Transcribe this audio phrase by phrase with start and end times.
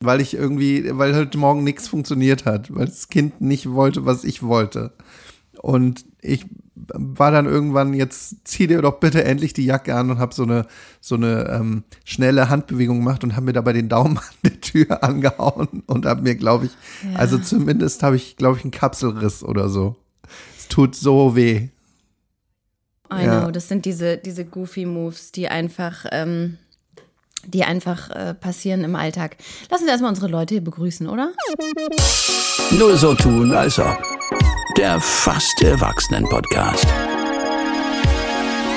[0.00, 4.24] weil ich irgendwie, weil heute Morgen nichts funktioniert hat, weil das Kind nicht wollte, was
[4.24, 4.92] ich wollte.
[5.60, 6.46] Und ich
[6.92, 10.44] war dann irgendwann, jetzt zieh dir doch bitte endlich die Jacke an und habe so
[10.44, 10.66] eine,
[11.00, 15.02] so eine ähm, schnelle Handbewegung gemacht und habe mir dabei den Daumen an der Tür
[15.04, 16.72] angehauen und habe mir, glaube ich,
[17.12, 17.18] ja.
[17.18, 19.96] also zumindest habe ich, glaube ich, einen Kapselriss oder so.
[20.58, 21.68] Es tut so weh.
[23.12, 23.40] I ja.
[23.40, 26.58] know, das sind diese, diese goofy Moves, die einfach, ähm,
[27.46, 29.36] die einfach äh, passieren im Alltag.
[29.70, 31.32] Lassen Sie erstmal unsere Leute hier begrüßen, oder?
[32.78, 33.84] Nur so tun, also
[34.76, 36.86] der fast Erwachsenen-Podcast.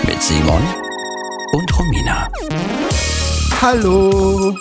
[0.05, 0.62] Mit Simon
[1.54, 2.30] und Romina.
[3.62, 4.57] Hallo.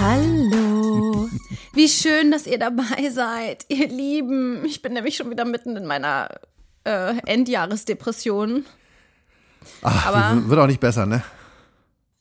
[0.00, 1.28] Hallo.
[1.74, 4.64] Wie schön, dass ihr dabei seid, ihr Lieben.
[4.64, 6.28] Ich bin nämlich schon wieder mitten in meiner
[6.84, 8.66] äh, Endjahresdepression.
[9.82, 11.22] Ach, Aber wird auch nicht besser, ne?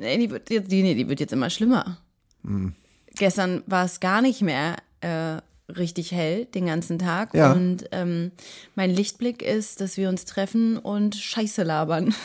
[0.01, 1.99] Nee, die wird jetzt, die, nee, die wird jetzt immer schlimmer.
[2.43, 2.73] Hm.
[3.15, 5.37] Gestern war es gar nicht mehr äh,
[5.71, 7.35] richtig hell den ganzen Tag.
[7.35, 7.51] Ja.
[7.51, 8.31] Und ähm,
[8.73, 12.15] mein Lichtblick ist, dass wir uns treffen und Scheiße labern.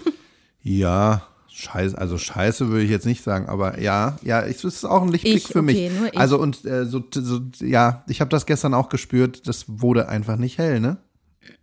[0.62, 5.02] ja, Scheiße, also Scheiße würde ich jetzt nicht sagen, aber ja, ja, es ist auch
[5.02, 6.18] ein Lichtblick ich, für okay, mich.
[6.18, 10.36] Also und äh, so, so, ja, ich habe das gestern auch gespürt, das wurde einfach
[10.36, 10.98] nicht hell, ne?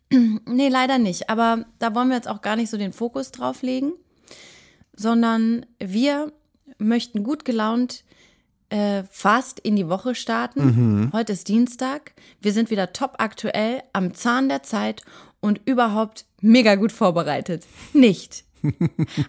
[0.45, 1.29] Nee, leider nicht.
[1.29, 3.93] Aber da wollen wir jetzt auch gar nicht so den Fokus drauf legen,
[5.01, 6.31] sondern wir
[6.77, 8.03] möchten gut gelaunt
[8.69, 10.65] äh, fast in die Woche starten.
[10.65, 11.13] Mhm.
[11.13, 12.13] Heute ist Dienstag.
[12.39, 15.01] Wir sind wieder top aktuell, am Zahn der Zeit
[15.41, 17.65] und überhaupt mega gut vorbereitet.
[17.93, 18.45] Nicht.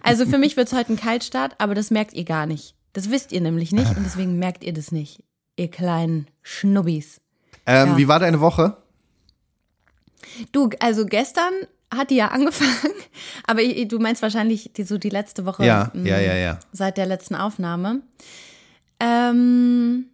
[0.03, 2.75] Also für mich wird es heute ein Kaltstart, aber das merkt ihr gar nicht.
[2.93, 5.23] Das wisst ihr nämlich nicht und deswegen merkt ihr das nicht.
[5.55, 7.19] Ihr kleinen Schnubbis.
[7.65, 7.97] Ähm, ja.
[7.97, 8.77] Wie war deine Woche?
[10.51, 11.51] Du, also gestern
[11.97, 12.93] hat die ja angefangen,
[13.47, 15.65] aber du meinst wahrscheinlich die, so die letzte Woche.
[15.65, 16.59] Ja, ja, ja, ja.
[16.71, 18.01] Seit der letzten Aufnahme.
[18.99, 20.05] Ähm,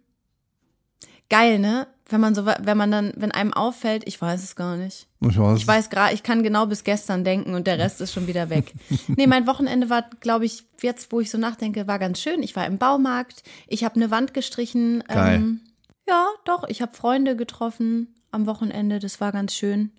[1.28, 1.86] geil, ne?
[2.08, 5.06] Wenn man so, wenn man dann, wenn einem auffällt, ich weiß es gar nicht.
[5.20, 5.58] Ich weiß.
[5.58, 8.50] Ich weiß gerade, ich kann genau bis gestern denken und der Rest ist schon wieder
[8.50, 8.72] weg.
[9.08, 12.42] nee, mein Wochenende war, glaube ich, jetzt, wo ich so nachdenke, war ganz schön.
[12.42, 15.04] Ich war im Baumarkt, ich habe eine Wand gestrichen.
[15.06, 15.36] Geil.
[15.36, 15.60] Ähm,
[16.08, 19.92] ja, doch, ich habe Freunde getroffen am Wochenende, das war ganz schön.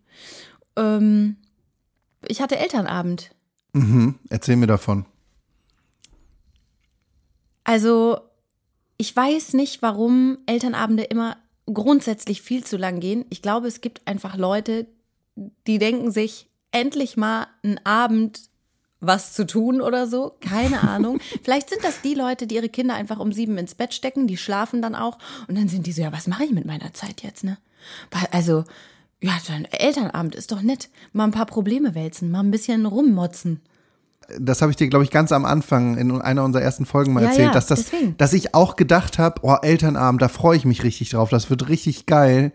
[0.76, 1.38] Ähm,
[2.28, 3.32] ich hatte Elternabend.
[3.74, 5.06] Mhm, erzähl mir davon.
[7.64, 8.20] Also,
[8.98, 13.26] ich weiß nicht, warum Elternabende immer grundsätzlich viel zu lang gehen.
[13.30, 14.88] Ich glaube, es gibt einfach Leute,
[15.68, 18.50] die denken sich, endlich mal einen Abend
[19.00, 20.36] was zu tun oder so.
[20.40, 21.20] Keine Ahnung.
[21.44, 24.38] Vielleicht sind das die Leute, die ihre Kinder einfach um sieben ins Bett stecken, die
[24.38, 25.18] schlafen dann auch
[25.48, 27.58] und dann sind die so, ja, was mache ich mit meiner Zeit jetzt, ne?
[28.32, 28.64] Also,
[29.22, 30.90] ja, dein Elternabend ist doch nett.
[31.14, 33.62] Mal ein paar Probleme wälzen, mal ein bisschen rummotzen
[34.40, 37.24] das habe ich dir, glaube ich, ganz am Anfang in einer unserer ersten Folgen mal
[37.24, 40.66] ja, erzählt, ja, dass, das, dass ich auch gedacht habe, oh, Elternabend, da freue ich
[40.66, 42.52] mich richtig drauf, das wird richtig geil.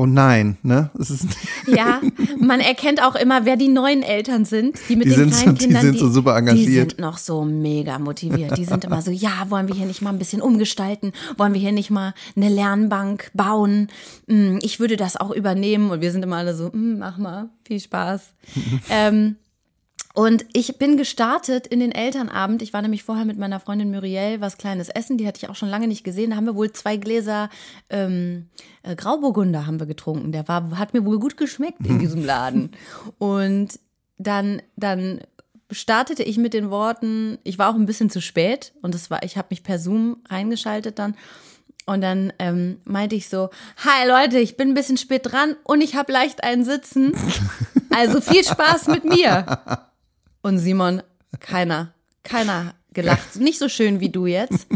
[0.00, 0.88] Und nein, ne?
[0.98, 1.26] Es ist
[1.66, 2.00] ja,
[2.38, 5.62] man erkennt auch immer, wer die neuen Eltern sind, die mit die den kleinen so,
[5.62, 6.66] Kindern, die sind so super engagiert.
[6.66, 8.56] Die sind noch so mega motiviert.
[8.56, 11.12] Die sind immer so, ja, wollen wir hier nicht mal ein bisschen umgestalten?
[11.36, 13.88] Wollen wir hier nicht mal eine Lernbank bauen?
[14.26, 15.90] Hm, ich würde das auch übernehmen.
[15.90, 18.32] Und wir sind immer alle so, hm, mach mal, viel Spaß.
[18.88, 19.36] ähm,
[20.14, 22.62] und ich bin gestartet in den Elternabend.
[22.62, 25.18] Ich war nämlich vorher mit meiner Freundin Muriel was Kleines essen.
[25.18, 26.30] Die hatte ich auch schon lange nicht gesehen.
[26.30, 27.48] Da haben wir wohl zwei Gläser
[27.90, 28.48] ähm,
[28.82, 30.32] äh, Grauburgunder haben wir getrunken.
[30.32, 32.72] Der war, hat mir wohl gut geschmeckt in diesem Laden.
[33.18, 33.78] Und
[34.18, 35.20] dann, dann
[35.70, 39.22] startete ich mit den Worten, ich war auch ein bisschen zu spät und das war,
[39.22, 41.14] ich habe mich per Zoom reingeschaltet dann.
[41.86, 45.80] Und dann ähm, meinte ich so, hi Leute, ich bin ein bisschen spät dran und
[45.80, 47.12] ich habe leicht einen Sitzen.
[47.92, 49.58] Also viel Spaß mit mir.
[50.42, 51.02] Und Simon,
[51.38, 51.92] keiner,
[52.22, 53.36] keiner gelacht.
[53.36, 54.66] Nicht so schön wie du jetzt.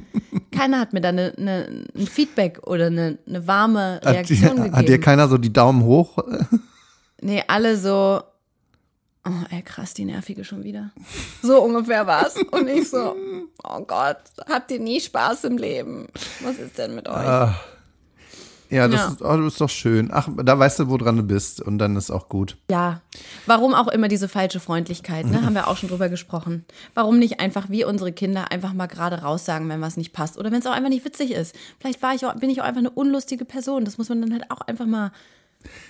[0.52, 4.76] Keiner hat mir da eine, eine, ein Feedback oder eine, eine warme Reaktion hat, gegeben.
[4.76, 6.18] Hat dir keiner so die Daumen hoch?
[7.20, 8.22] Nee, alle so,
[9.26, 10.90] oh ey, krass, die nervige schon wieder.
[11.42, 12.34] So ungefähr war's.
[12.50, 13.16] Und ich so,
[13.62, 16.08] oh Gott, habt ihr nie Spaß im Leben?
[16.42, 17.16] Was ist denn mit euch?
[17.16, 17.58] Ah.
[18.74, 19.08] Ja, das, ja.
[19.08, 20.10] Ist, oh, ist doch schön.
[20.12, 22.56] Ach, da weißt du, woran du bist und dann ist auch gut.
[22.68, 23.02] Ja.
[23.46, 25.42] Warum auch immer diese falsche Freundlichkeit, ne?
[25.46, 26.64] Haben wir auch schon drüber gesprochen.
[26.94, 30.50] Warum nicht einfach wie unsere Kinder einfach mal gerade raussagen, wenn was nicht passt oder
[30.50, 31.54] wenn es auch einfach nicht witzig ist.
[31.78, 33.84] Vielleicht war ich auch, bin ich auch einfach eine unlustige Person.
[33.84, 35.12] Das muss man dann halt auch einfach mal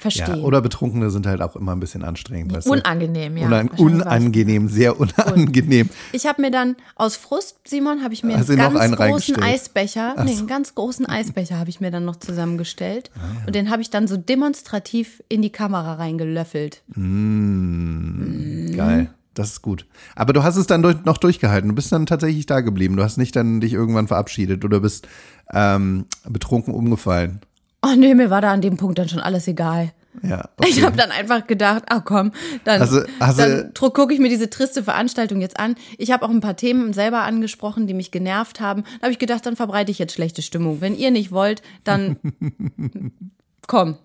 [0.01, 0.37] Verstehe.
[0.37, 2.55] Ja, oder Betrunkene sind halt auch immer ein bisschen anstrengend.
[2.55, 3.47] Weißt unangenehm, ja.
[3.47, 5.89] Unan unangenehm, sehr unangenehm.
[6.13, 10.15] Ich habe mir dann aus Frust, Simon, habe ich mir einen ganz einen großen Eisbecher,
[10.25, 13.11] nee, einen ganz großen Eisbecher habe ich mir dann noch zusammengestellt.
[13.17, 13.47] Ah, ja.
[13.47, 16.83] Und den habe ich dann so demonstrativ in die Kamera reingelöffelt.
[16.95, 18.77] Mm, mm.
[18.77, 19.11] Geil.
[19.35, 19.87] Das ist gut.
[20.15, 21.69] Aber du hast es dann durch, noch durchgehalten.
[21.69, 22.97] Du bist dann tatsächlich da geblieben.
[22.97, 25.09] Du hast nicht dann dich irgendwann verabschiedet oder bist
[25.53, 27.41] ähm, betrunken umgefallen.
[27.85, 29.93] Oh nee, mir war da an dem Punkt dann schon alles egal.
[30.23, 30.49] Ja.
[30.65, 30.87] Ich okay.
[30.87, 32.33] habe dann einfach gedacht, ach komm,
[32.65, 35.75] dann, Also- also- dann gucke ich mir diese triste Veranstaltung jetzt an.
[35.99, 38.85] Ich habe auch ein paar Themen selber angesprochen, die mich genervt haben.
[39.01, 40.81] Da habe ich gedacht, dann verbreite ich jetzt schlechte Stimmung.
[40.81, 42.17] Wenn ihr nicht wollt, dann
[43.67, 43.97] komm.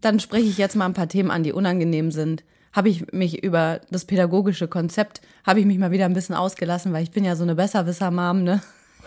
[0.00, 2.44] Dann spreche ich jetzt mal ein paar Themen an, die unangenehm sind.
[2.72, 6.92] Habe ich mich über das pädagogische Konzept, habe ich mich mal wieder ein bisschen ausgelassen,
[6.92, 8.60] weil ich bin ja so eine Besserwisser-Mom, ne?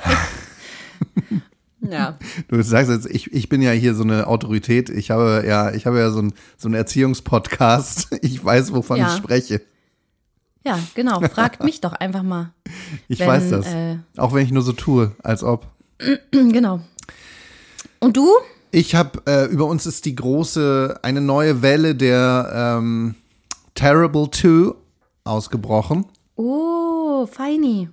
[1.81, 2.17] ja.
[2.47, 4.89] Du sagst jetzt, ich, ich bin ja hier so eine Autorität.
[4.89, 8.09] Ich habe ja, ich habe ja so einen so einen Erziehungspodcast.
[8.21, 9.07] Ich weiß, wovon Ja.
[9.11, 9.61] ich spreche.
[10.63, 11.19] Ja, genau.
[11.21, 12.53] Fragt mich doch einfach mal.
[13.07, 13.65] Ich Wenn, weiß das.
[13.67, 15.65] äh, Auch wenn ich nur so tue, als ob.
[16.31, 16.81] Genau.
[17.99, 18.27] Und du?
[18.71, 23.15] Ich habe, äh, über uns ist die große, eine neue Welle der ähm,
[23.75, 24.73] Terrible 2
[25.23, 26.05] ausgebrochen.
[26.35, 26.90] Oh,
[27.27, 27.89] feini.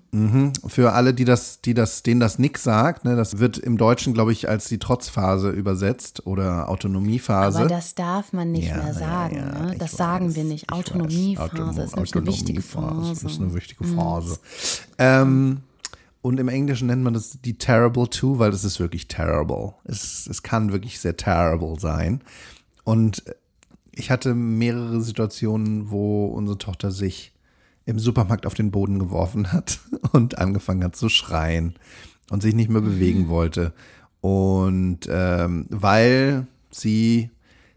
[0.66, 4.14] Für alle, die das, die das, denen das nix sagt, ne, das wird im Deutschen,
[4.14, 7.58] glaube ich, als die Trotzphase übersetzt oder Autonomiephase.
[7.60, 9.36] Aber das darf man nicht Ja, mehr ja, sagen.
[9.36, 9.72] ja, ne?
[9.72, 10.72] ich Das weiß, sagen wir nicht.
[10.72, 13.26] Autonomiephase Autonom- ist nämlich eine wichtige Phase.
[13.26, 14.38] ist eine wichtige Phase.
[14.98, 15.58] Ähm,
[16.22, 19.74] und im Englischen nennt man das die Terrible Two, weil das ist wirklich terrible.
[19.84, 22.22] Es, es kann wirklich sehr terrible sein.
[22.84, 23.22] Und
[23.92, 27.32] ich hatte mehrere Situationen, wo unsere Tochter sich
[27.88, 29.80] im Supermarkt auf den Boden geworfen hat
[30.12, 31.74] und angefangen hat zu schreien
[32.30, 33.72] und sich nicht mehr bewegen wollte.
[34.20, 37.30] Und ähm, weil sie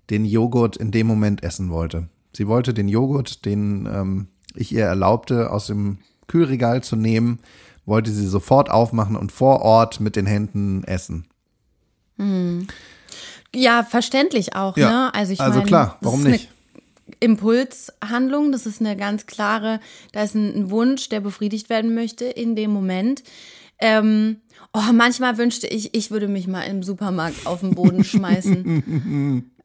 [0.10, 2.10] den Joghurt in dem Moment essen wollte.
[2.36, 7.40] Sie wollte den Joghurt, den ähm, ich ihr erlaubte, aus dem Kühlregal zu nehmen,
[7.86, 11.26] wollte sie sofort aufmachen und vor Ort mit den Händen essen.
[13.56, 14.76] Ja, verständlich auch.
[14.76, 15.14] Ja, Ne?
[15.14, 16.50] Also, ich also meine, klar, warum nicht?
[17.20, 19.80] Impulshandlung, das ist eine ganz klare,
[20.12, 23.24] da ist ein, Wunsch, der befriedigt werden möchte in dem Moment.
[23.80, 24.38] Ähm,
[24.74, 29.52] oh, manchmal wünschte ich, ich würde mich mal im Supermarkt auf den Boden schmeißen.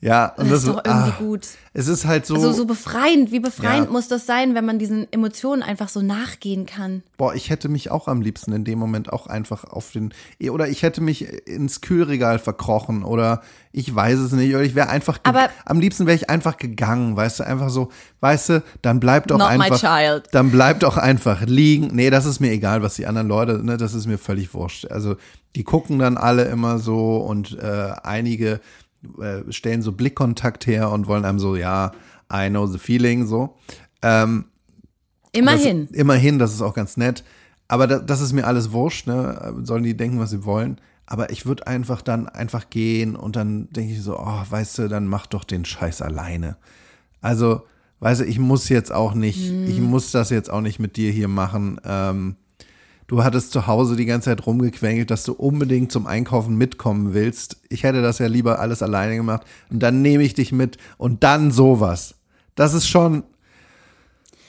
[0.00, 1.48] Ja, und Das ist doch irgendwie ah, gut.
[1.72, 3.32] Es ist halt so, So, so befreiend.
[3.32, 3.90] Wie befreiend Ja.
[3.92, 7.02] muss das sein, wenn man diesen Emotionen einfach so nachgehen kann?
[7.16, 10.12] boah, ich hätte mich auch am liebsten in dem Moment auch einfach auf den,
[10.50, 14.88] oder ich hätte mich ins Kühlregal verkrochen oder ich weiß es nicht, oder ich wäre
[14.88, 17.90] einfach, Aber- am liebsten wäre ich einfach gegangen, weißt du, einfach so,
[18.20, 21.90] weißt du, dann bleibt doch einfach, dann bleibt doch einfach liegen.
[21.94, 24.90] Nee, das ist mir egal, was die anderen Leute, ne, das ist mir völlig wurscht.
[24.90, 25.14] Also,
[25.54, 28.60] die gucken dann alle immer so und äh, einige
[29.20, 31.92] äh, stellen so Blickkontakt her und wollen einem so, ja,
[32.32, 33.56] I know the feeling, so.
[34.02, 34.46] Ähm,
[35.32, 35.88] Immerhin.
[35.88, 37.24] das, immerhin, das ist auch ganz nett.
[37.68, 39.54] Aber das, das ist mir alles wurscht, ne?
[39.62, 40.78] Sollen die denken, was sie wollen.
[41.06, 44.88] Aber ich würde einfach dann einfach gehen und dann denke ich so, oh, weißt du,
[44.88, 46.56] dann mach doch den Scheiß alleine.
[47.20, 47.62] Also,
[48.00, 51.10] weißt du, ich muss jetzt auch nicht, ich muss das jetzt auch nicht mit dir
[51.10, 51.80] hier machen.
[51.84, 52.36] Ähm,
[53.06, 57.58] du hattest zu Hause die ganze Zeit rumgequengelt, dass du unbedingt zum Einkaufen mitkommen willst.
[57.68, 59.42] Ich hätte das ja lieber alles alleine gemacht.
[59.70, 62.14] Und dann nehme ich dich mit und dann sowas.
[62.54, 63.24] Das ist schon,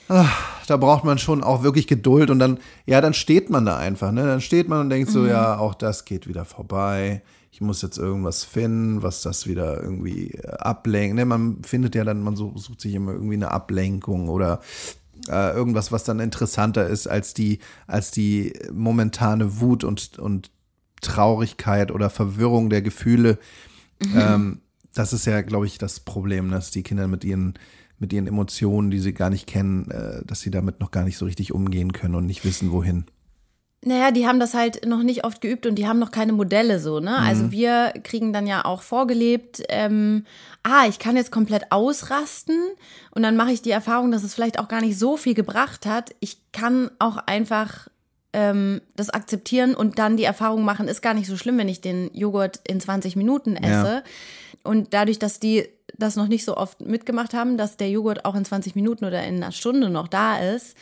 [0.08, 4.12] da braucht man schon auch wirklich Geduld und dann, ja, dann steht man da einfach,
[4.12, 4.26] ne?
[4.26, 7.22] Dann steht man und denkt so, ja, auch das geht wieder vorbei.
[7.50, 11.14] Ich muss jetzt irgendwas finden, was das wieder irgendwie äh, ablenkt.
[11.14, 11.24] Ne?
[11.24, 14.60] Man findet ja dann, man sucht, sucht sich immer irgendwie eine Ablenkung oder
[15.28, 20.50] äh, irgendwas, was dann interessanter ist als die, als die momentane Wut und, und
[21.00, 23.38] Traurigkeit oder Verwirrung der Gefühle.
[24.14, 24.60] Ähm,
[24.94, 27.54] das ist ja, glaube ich, das Problem, dass die Kinder mit ihren,
[27.98, 31.18] mit ihren Emotionen, die sie gar nicht kennen, äh, dass sie damit noch gar nicht
[31.18, 33.04] so richtig umgehen können und nicht wissen, wohin.
[33.86, 36.80] Naja, die haben das halt noch nicht oft geübt und die haben noch keine Modelle
[36.80, 37.18] so, ne?
[37.18, 40.24] Also wir kriegen dann ja auch vorgelebt, ähm,
[40.62, 42.56] ah, ich kann jetzt komplett ausrasten
[43.10, 45.84] und dann mache ich die Erfahrung, dass es vielleicht auch gar nicht so viel gebracht
[45.84, 46.14] hat.
[46.20, 47.88] Ich kann auch einfach
[48.32, 51.82] ähm, das akzeptieren und dann die Erfahrung machen, ist gar nicht so schlimm, wenn ich
[51.82, 54.02] den Joghurt in 20 Minuten esse.
[54.62, 58.34] Und dadurch, dass die das noch nicht so oft mitgemacht haben, dass der Joghurt auch
[58.34, 60.74] in 20 Minuten oder in einer Stunde noch da ist,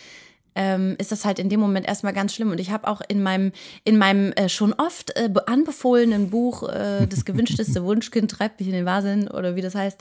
[0.55, 2.51] ähm, ist das halt in dem Moment erstmal ganz schlimm.
[2.51, 3.53] Und ich habe auch in meinem,
[3.85, 8.69] in meinem äh, schon oft äh, be- anbefohlenen Buch äh, Das gewünschteste Wunschkind treibt mich
[8.69, 9.99] in den Wahnsinn oder wie das heißt,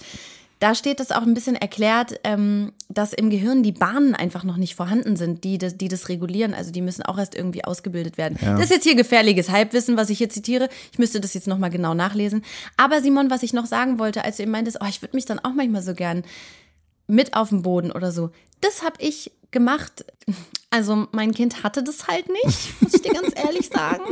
[0.60, 4.58] da steht das auch ein bisschen erklärt, ähm, dass im Gehirn die Bahnen einfach noch
[4.58, 6.54] nicht vorhanden sind, die, das- die das regulieren.
[6.54, 8.38] Also die müssen auch erst irgendwie ausgebildet werden.
[8.40, 10.70] Das ist jetzt hier gefährliches Halbwissen, was ich hier zitiere.
[10.92, 12.44] Ich müsste das jetzt nochmal genau nachlesen.
[12.78, 15.26] Aber Simon, was ich noch sagen wollte, als du eben meintest, oh, ich würde mich
[15.26, 16.22] dann auch manchmal so gern
[17.12, 18.32] mit auf dem Boden oder so.
[18.62, 20.06] Das habe ich gemacht.
[20.70, 24.04] Also mein Kind hatte das halt nicht, muss ich dir ganz ehrlich sagen,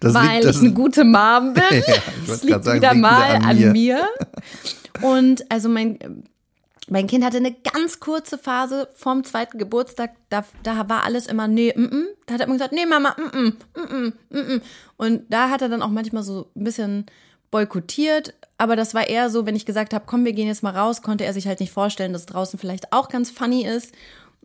[0.00, 1.82] Das weil liegt, ich eine gute Mom bin.
[1.86, 1.94] Ja,
[2.26, 3.72] das liegt sagen, wieder liegt mal wieder an an mir.
[3.72, 4.08] mir.
[5.02, 5.98] Und also mein
[6.88, 11.48] mein Kind hatte eine ganz kurze Phase vorm zweiten Geburtstag, da, da war alles immer,
[11.48, 12.06] nee, mm, mm.
[12.26, 14.62] Da hat er immer gesagt, nee, Mama, mm, mm, mm, mm, mm.
[14.98, 17.06] Und da hat er dann auch manchmal so ein bisschen
[17.50, 18.34] boykottiert.
[18.58, 21.02] Aber das war eher so, wenn ich gesagt habe, komm, wir gehen jetzt mal raus,
[21.02, 23.92] konnte er sich halt nicht vorstellen, dass draußen vielleicht auch ganz funny ist.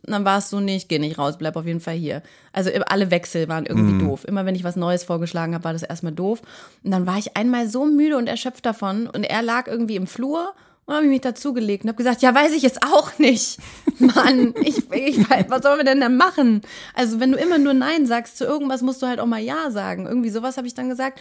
[0.06, 2.22] Und dann war es so, nee, ich gehe nicht raus, bleib auf jeden Fall hier.
[2.52, 4.24] Also alle Wechsel waren irgendwie doof.
[4.24, 6.40] Immer wenn ich was Neues vorgeschlagen habe, war das erstmal doof.
[6.82, 10.06] Und dann war ich einmal so müde und erschöpft davon und er lag irgendwie im
[10.06, 10.54] Flur
[10.86, 13.58] und habe ich mich dazugelegt und habe gesagt, ja, weiß ich jetzt auch nicht.
[13.98, 16.62] Mann, ich, ich was sollen wir denn da machen?
[16.94, 19.70] Also wenn du immer nur Nein sagst zu irgendwas, musst du halt auch mal Ja
[19.70, 20.06] sagen.
[20.06, 21.20] Irgendwie sowas habe ich dann gesagt.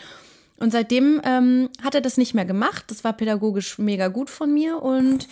[0.59, 2.85] Und seitdem ähm, hat er das nicht mehr gemacht.
[2.87, 5.27] Das war pädagogisch mega gut von mir und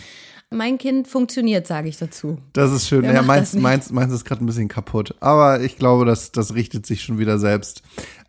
[0.50, 2.38] mein Kind funktioniert, sage ich dazu.
[2.54, 3.04] Das ist schön.
[3.04, 5.14] Wer Ja, meins, meins, meins ist gerade ein bisschen kaputt.
[5.20, 7.82] Aber ich glaube, das, das richtet sich schon wieder selbst.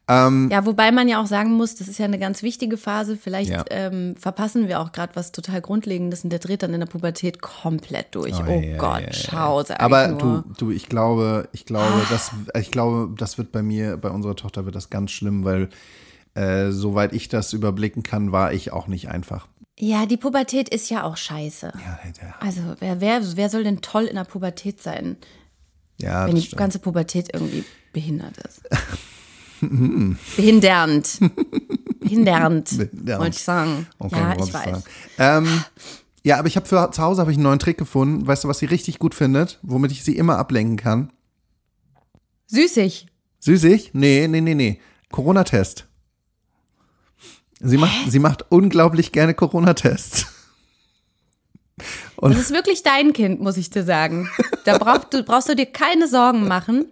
[0.08, 3.16] Ähm, Ja, wobei man ja auch sagen muss, das ist ja eine ganz wichtige Phase.
[3.16, 3.64] Vielleicht Ja.
[3.70, 7.40] ähm, verpassen wir auch gerade was total Grundlegendes und der dreht dann in der Pubertät
[7.40, 8.34] komplett durch.
[8.34, 13.14] Oh, ja, Gott, ja, schau, Aber du, du, ich glaube, ich glaube, das, ich glaube,
[13.16, 15.68] das wird bei mir, bei unserer Tochter wird das ganz schlimm, weil
[16.38, 19.48] äh, soweit ich das überblicken kann, war ich auch nicht einfach.
[19.78, 21.72] Ja, die Pubertät ist ja auch scheiße.
[21.74, 25.16] Ja, ja, Also, wer, wer, wer soll denn toll in der Pubertät sein,
[26.00, 26.58] ja wenn die stimmt.
[26.58, 28.62] ganze Pubertät irgendwie behindert ist?
[30.36, 31.18] Behindernd.
[32.00, 33.20] Behindernd, Behindernd.
[33.20, 33.86] wollte ich sagen.
[33.98, 34.64] Okay, ja, wollte ich weiß.
[34.64, 35.46] sagen.
[35.46, 35.64] Ähm,
[36.22, 38.26] ja, aber ich habe für zu Hause habe ich einen neuen Trick gefunden.
[38.26, 41.12] Weißt du, was sie richtig gut findet, womit ich sie immer ablenken kann?
[42.46, 43.06] Süßig.
[43.40, 43.90] Süßig?
[43.94, 44.80] Nee, nee, nee, nee.
[45.10, 45.87] Corona-Test.
[47.60, 50.26] Sie macht, sie macht unglaublich gerne Corona-Tests.
[52.16, 54.28] Und Das ist wirklich dein Kind, muss ich dir sagen.
[54.64, 56.86] Da brauchst du, brauchst du dir keine Sorgen machen.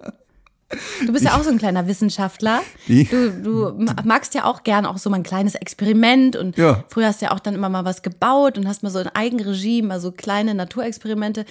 [1.04, 2.60] Du bist ja auch so ein kleiner Wissenschaftler.
[2.88, 6.84] Du, du ma- magst ja auch gern auch so mal ein kleines Experiment und Ja.
[6.88, 9.08] früher hast du ja auch dann immer mal was gebaut und hast mal so in
[9.08, 11.44] Eigenregie, mal so kleine Naturexperimente.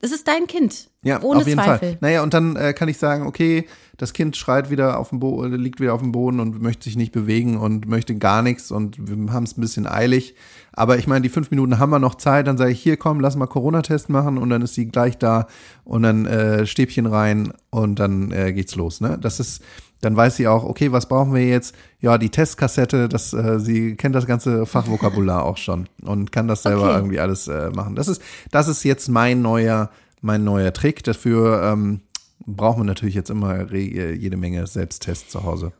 [0.00, 0.90] Das ist dein Kind.
[1.02, 1.90] Ja, ohne auf jeden Zweifel.
[1.90, 1.98] Fall.
[2.00, 5.54] Naja, und dann äh, kann ich sagen, okay, das Kind schreit wieder auf dem Boden,
[5.56, 8.96] liegt wieder auf dem Boden und möchte sich nicht bewegen und möchte gar nichts und
[9.08, 10.36] wir haben es ein bisschen eilig.
[10.72, 12.46] Aber ich meine, die fünf Minuten haben wir noch Zeit.
[12.46, 15.48] Dann sage ich, hier komm, lass mal Corona-Test machen und dann ist sie gleich da
[15.82, 19.00] und dann äh, Stäbchen rein und dann äh, geht's los.
[19.00, 19.18] Ne?
[19.20, 19.62] Das ist,
[20.00, 21.74] dann weiß sie auch, okay, was brauchen wir jetzt?
[22.00, 26.62] Ja, die Testkassette, das, äh, sie kennt das ganze Fachvokabular auch schon und kann das
[26.62, 26.96] selber Okay.
[26.96, 27.96] irgendwie alles äh, machen.
[27.96, 29.90] Das ist, das ist jetzt mein neuer,
[30.20, 31.02] mein neuer Trick.
[31.02, 32.00] Dafür ähm,
[32.46, 35.72] braucht man natürlich jetzt immer äh, jede Menge Selbsttests zu Hause.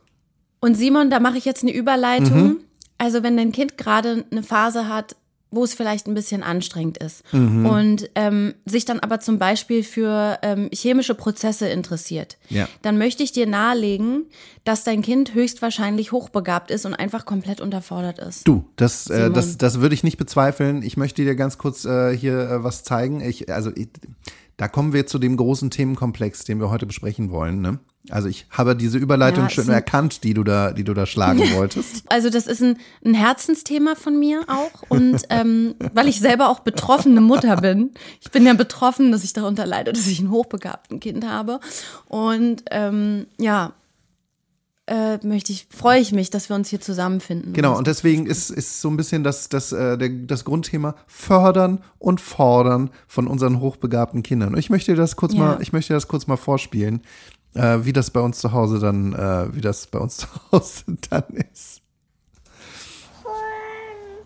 [0.59, 2.43] Und Simon, da mache ich jetzt eine Überleitung.
[2.43, 2.57] Mhm.
[2.97, 5.15] Also wenn dein Kind gerade eine Phase hat,
[5.51, 7.65] wo es vielleicht ein bisschen anstrengend ist Mhm.
[7.65, 12.67] und ähm, sich dann aber zum Beispiel für ähm, chemische Prozesse interessiert, Ja.
[12.83, 14.25] dann möchte ich dir nahelegen,
[14.63, 18.47] dass dein Kind höchstwahrscheinlich hochbegabt ist und einfach komplett unterfordert ist.
[18.47, 20.83] Du, das, äh, das, das würde ich nicht bezweifeln.
[20.83, 23.21] Ich möchte dir ganz kurz äh, hier äh, was zeigen.
[23.21, 23.87] Ich, also ich,
[24.57, 27.61] da kommen wir zu dem großen Themenkomplex, den wir heute besprechen wollen.
[27.61, 27.79] Ne?
[28.09, 31.39] Also ich habe diese Überleitung Ja, schon erkannt, die du da, die du da schlagen
[31.51, 32.03] wolltest.
[32.07, 36.61] Also das ist ein, ein Herzensthema von mir auch und ähm, weil ich selber auch
[36.61, 37.91] betroffene Mutter bin.
[38.21, 41.59] Ich bin ja betroffen, dass ich darunter leide, dass ich ein hochbegabten Kind habe
[42.07, 43.73] und ähm, ja,
[44.87, 47.53] äh, möchte ich, freue ich mich, dass wir uns hier zusammenfinden.
[47.53, 51.83] Genau, und deswegen ist, ist so ein bisschen das, das, äh, der, das Grundthema Fördern
[51.99, 54.53] und Fordern von unseren hochbegabten Kindern.
[54.53, 55.39] Und ich möchte das kurz Ja.
[55.39, 57.01] mal, ich möchte das kurz mal vorspielen,
[57.55, 60.83] äh, wie das bei uns zu Hause dann, äh, wie das bei uns zu Hause
[61.09, 61.81] dann ist.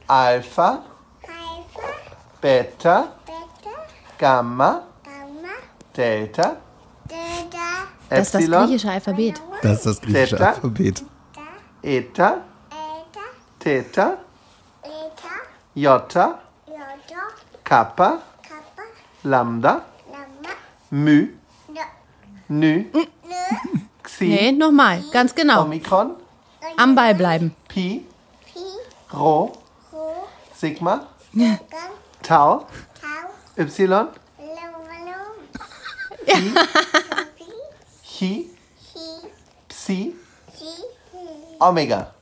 [0.08, 0.84] Alpha,
[2.42, 3.14] Beta,
[4.18, 4.84] Gamma,
[5.96, 6.58] Delta,
[8.10, 9.42] das ist das griechische Alphabet.
[9.62, 10.50] Das ist das griechische Theta.
[10.50, 11.04] Alphabet.
[11.82, 12.42] Eta,
[13.60, 14.18] Theta,
[15.74, 16.40] Jota,
[17.64, 18.20] Kappa,
[19.24, 19.82] Lambda,
[20.92, 21.28] Mu,
[22.60, 22.86] Nü,
[24.04, 25.64] Xi, Nee, nochmal, ganz genau.
[25.64, 26.16] Omikron,
[26.78, 27.56] Am Ball bleiben.
[27.68, 28.06] Pi,
[29.12, 29.52] Rho,
[30.56, 31.08] Sigma,
[32.22, 32.66] Tau,
[33.58, 33.88] Y,
[38.04, 38.50] Chi,
[39.68, 40.14] Psi,
[41.60, 42.14] Omega.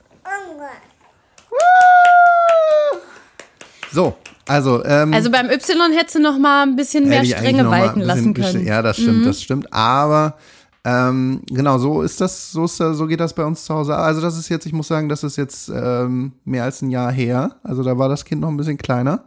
[3.92, 7.68] So, also, ähm, Also beim Y hättest du noch mal ein bisschen mehr Hätte Strenge
[7.70, 8.62] walten ein lassen bisschen- können.
[8.64, 8.68] Mhm.
[8.68, 9.72] Ja, das stimmt, das stimmt.
[9.72, 10.36] Aber
[10.84, 13.94] ähm, genau, so ist das, so ist das, so geht das bei uns zu Hause.
[13.96, 17.12] Also das ist jetzt, ich muss sagen, das ist jetzt ähm, mehr als ein Jahr
[17.12, 17.56] her.
[17.62, 19.24] Also da war das Kind noch ein bisschen kleiner.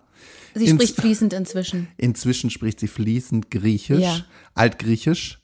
[0.53, 1.87] Sie ins- spricht fließend inzwischen.
[1.97, 4.17] Inzwischen spricht sie fließend Griechisch, Ja.
[4.53, 5.39] Altgriechisch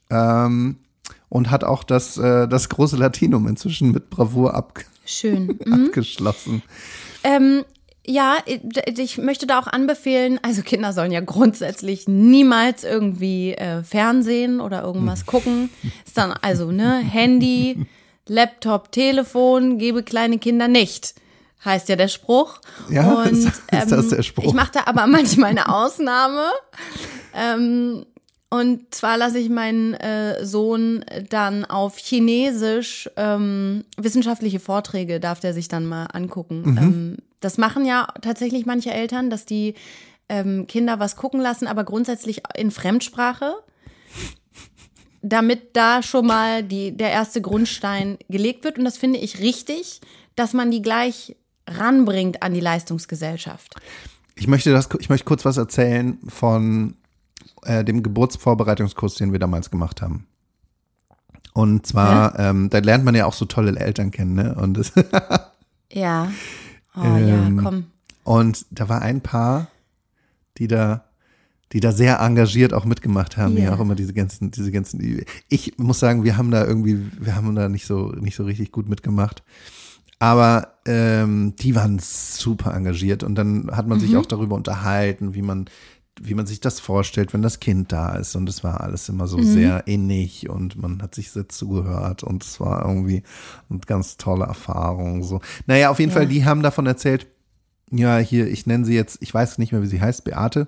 [1.29, 5.57] und hat auch das, äh, das große Latinum inzwischen mit Bravour ab, Schön.
[5.65, 5.85] Mhm.
[5.85, 6.61] abgeschlossen.
[7.23, 7.63] Ähm,
[8.05, 8.37] Ja,
[8.97, 14.81] ich möchte da auch anbefehlen, also Kinder sollen ja grundsätzlich niemals irgendwie äh, Fernsehen oder
[14.81, 15.69] irgendwas gucken.
[16.05, 17.85] Ist dann also, ne, Handy,
[18.27, 21.13] Laptop, Telefon, gebe kleine Kinder nicht.
[21.63, 22.59] Heißt ja der Spruch.
[22.89, 24.45] Ja, Und, ist- ist das der Spruch?
[24.45, 26.47] Ich mache da aber manchmal eine Ausnahme.
[27.35, 28.05] Ähm,
[28.53, 35.53] und zwar lasse ich meinen äh, Sohn dann auf Chinesisch ähm, wissenschaftliche Vorträge, darf der
[35.53, 36.63] sich dann mal angucken.
[36.63, 36.77] Mhm.
[36.77, 39.75] Ähm, das machen ja tatsächlich manche Eltern, dass die
[40.27, 43.53] ähm, Kinder was gucken lassen, aber grundsätzlich in Fremdsprache,
[45.21, 48.77] damit da schon mal die, der erste Grundstein gelegt wird.
[48.77, 50.01] Und das finde ich richtig,
[50.35, 53.75] dass man die gleich ranbringt an die Leistungsgesellschaft.
[54.35, 56.95] Ich möchte das, ich möchte kurz was erzählen von
[57.63, 60.25] äh, dem Geburtsvorbereitungskurs, den wir damals gemacht haben.
[61.53, 64.55] Und zwar, ähm, da lernt man ja auch so tolle Eltern kennen, ne?
[64.55, 64.93] Und, das,
[65.91, 66.31] Ja.
[66.95, 67.85] Oh Ähm, ja, komm.
[68.23, 69.67] und da war ein Paar,
[70.57, 71.03] die da,
[71.73, 73.73] die da sehr engagiert auch mitgemacht haben, die Ja.
[73.75, 77.53] auch immer diese ganzen, diese ganzen, ich muss sagen, wir haben da irgendwie, wir haben
[77.55, 79.43] da nicht so, nicht so richtig gut mitgemacht.
[80.19, 85.41] Aber ähm, die waren super engagiert und dann hat man sich auch darüber unterhalten, wie
[85.41, 85.65] man,
[86.23, 88.35] wie man sich das vorstellt, wenn das Kind da ist.
[88.35, 92.43] Und es war alles immer so sehr innig und man hat sich sehr zugehört und
[92.43, 93.23] es war irgendwie
[93.69, 95.23] eine ganz tolle Erfahrung.
[95.23, 95.41] So.
[95.65, 96.17] Naja, auf jeden Ja.
[96.17, 97.27] Fall, die haben davon erzählt,
[97.91, 100.67] ja, hier, ich nenne sie jetzt, ich weiß nicht mehr, wie sie heißt, Beate.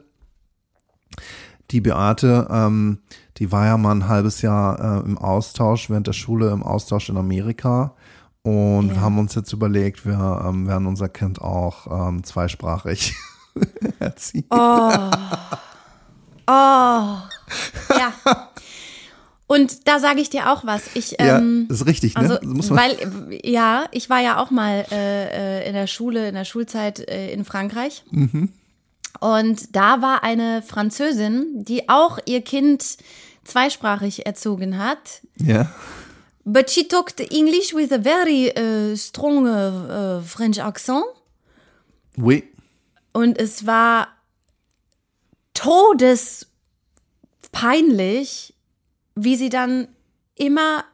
[1.71, 2.99] Die Beate, ähm,
[3.37, 7.09] die war ja mal ein halbes Jahr äh, im Austausch, während der Schule im Austausch
[7.09, 7.95] in Amerika.
[8.41, 9.01] Und wir Ja.
[9.01, 13.15] haben uns jetzt überlegt, wir ähm, werden unser Kind auch ähm, zweisprachig
[13.99, 14.45] erziehen.
[14.49, 15.11] Oh.
[16.47, 18.13] Ja.
[19.47, 20.89] Und da sage ich dir auch was.
[20.95, 22.39] Ich, ja, ähm, ist richtig, ne?
[22.41, 22.97] also, weil,
[23.43, 27.31] ja, ich war ja auch mal äh, äh, in der Schule, in der Schulzeit äh,
[27.31, 28.03] in Frankreich.
[28.09, 28.49] Mhm.
[29.19, 32.97] Und da war eine Französin, die auch ihr Kind
[33.43, 35.21] zweisprachig erzogen hat.
[35.37, 35.71] ja.
[36.45, 41.05] But she talked English with a very uh, strong uh, French accent.
[42.17, 42.43] Oui.
[43.13, 44.09] Und es war
[45.53, 48.53] todespeinlich,
[49.15, 49.87] wie sie dann
[50.35, 50.85] immer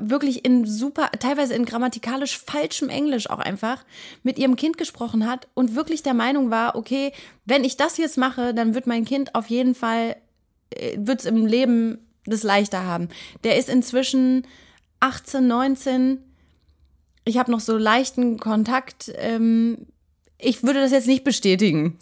[0.00, 3.84] wirklich in super, teilweise in grammatikalisch falschem Englisch auch einfach
[4.22, 7.12] mit ihrem Kind gesprochen hat und wirklich der Meinung war, okay,
[7.44, 10.16] wenn ich das jetzt mache, dann wird mein Kind auf jeden Fall,
[10.96, 13.08] wird es im Leben das leichter haben.
[13.44, 14.46] Der ist inzwischen
[15.00, 16.18] 18, 19.
[17.24, 19.12] Ich habe noch so leichten Kontakt.
[19.16, 19.86] Ähm,
[20.38, 21.98] ich würde das jetzt nicht bestätigen.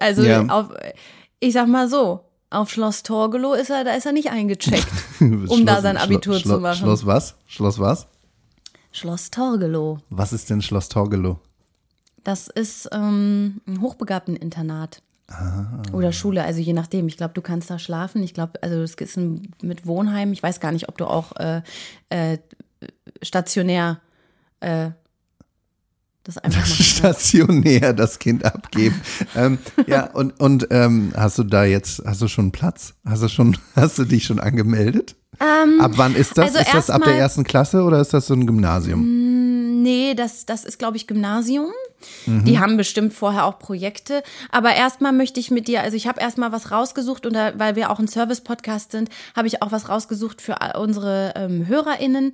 [0.00, 0.44] Also Ja.
[0.46, 0.68] auf,
[1.40, 4.86] ich sag mal so, auf Schloss Torgelow ist er, da ist er nicht eingecheckt,
[5.20, 6.78] um da sein Abitur Schloss, zu machen.
[6.78, 7.34] Schloss was?
[7.46, 8.06] Schloss was?
[8.92, 9.98] Schloss Torgelow.
[10.10, 11.38] Was ist denn Schloss Torgelow?
[12.24, 15.02] Das ist ähm, ein Hochbegabten-Internat.
[15.28, 15.82] Ah.
[15.92, 17.06] Oder Schule, also je nachdem.
[17.06, 18.22] Ich glaube, du kannst da schlafen.
[18.22, 20.32] Ich glaube, also es ist ein, mit Wohnheim.
[20.32, 21.62] Ich weiß gar nicht, ob du auch äh,
[22.08, 22.38] äh,
[23.22, 24.00] stationär
[24.60, 24.90] äh,
[26.28, 26.82] das einfach machen.
[26.84, 29.00] Stationär das Kind abgeben.
[29.34, 32.94] ähm, ja, und, und ähm, hast du da jetzt, hast du schon Platz?
[33.04, 35.16] Hast du schon, hast du dich schon angemeldet?
[35.40, 36.46] ab wann ist das?
[36.46, 39.82] also ist das ab der ersten Klasse oder ist das so ein Gymnasium?
[39.82, 41.68] Nee, das, das ist, glaube ich, Gymnasium.
[42.26, 42.44] Mhm.
[42.44, 44.24] Die haben bestimmt vorher auch Projekte.
[44.50, 47.76] Aber erstmal möchte ich mit dir, also ich habe erstmal was rausgesucht und da, weil
[47.76, 52.32] wir auch ein Service-Podcast sind, habe ich auch was rausgesucht für unsere ähm, HörerInnen.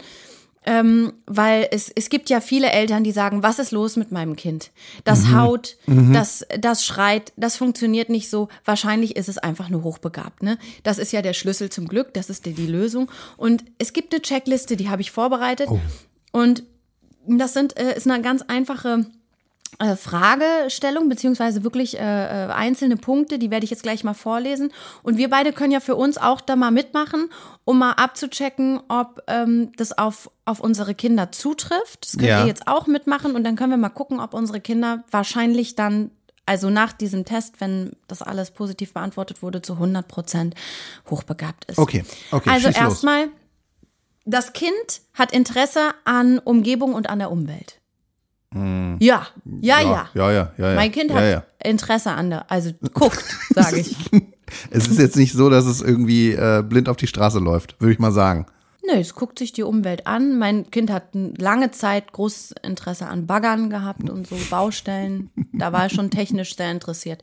[0.67, 4.35] Ähm, weil es, es gibt ja viele Eltern, die sagen, was ist los mit meinem
[4.35, 4.71] Kind?
[5.05, 5.37] Das Mhm.
[5.41, 8.49] haut, das, das schreit, das funktioniert nicht so.
[8.65, 10.43] Wahrscheinlich ist es einfach nur hochbegabt.
[10.43, 10.57] Ne?
[10.83, 13.11] Das ist ja der Schlüssel zum Glück, das ist die, die Lösung.
[13.37, 15.69] Und es gibt eine Checkliste, die habe ich vorbereitet.
[16.33, 16.63] Und
[17.27, 19.07] das sind, äh, ist eine ganz einfache
[19.97, 24.73] Fragestellung, beziehungsweise wirklich äh, äh, einzelne Punkte, die werde ich jetzt gleich mal vorlesen.
[25.03, 27.29] Und wir beide können ja für uns auch da mal mitmachen,
[27.65, 32.05] um mal abzuchecken, ob ähm, das auf, auf unsere Kinder zutrifft.
[32.07, 32.41] Das könnt Ja.
[32.43, 36.11] ihr jetzt auch mitmachen und dann können wir mal gucken, ob unsere Kinder wahrscheinlich dann,
[36.47, 40.55] also nach diesem Test, wenn das alles positiv beantwortet wurde, zu 100 Prozent
[41.11, 41.79] hochbegabt ist.
[41.79, 43.29] Okay, okay, Also erstmal,
[44.25, 44.73] das Kind
[45.15, 47.81] hat Interesse an Umgebung und an der Umwelt.
[48.55, 49.27] Ja,
[49.61, 49.81] ja, ja.
[49.81, 49.81] Hm.
[49.81, 50.75] ja, ja, ja, ja.
[50.75, 51.45] Mein Kind ja, hat ja.
[51.63, 53.97] Interesse an der, also guckt, sage ich.
[54.71, 57.93] Es ist jetzt nicht so, dass es irgendwie äh, blind auf die Straße läuft, würde
[57.93, 58.47] ich mal sagen.
[58.87, 60.39] Nö, es guckt sich die Umwelt an.
[60.39, 65.31] Mein Kind hat lange Zeit großes Interesse an Baggern gehabt und so Baustellen.
[65.53, 67.23] Da war er schon technisch sehr interessiert.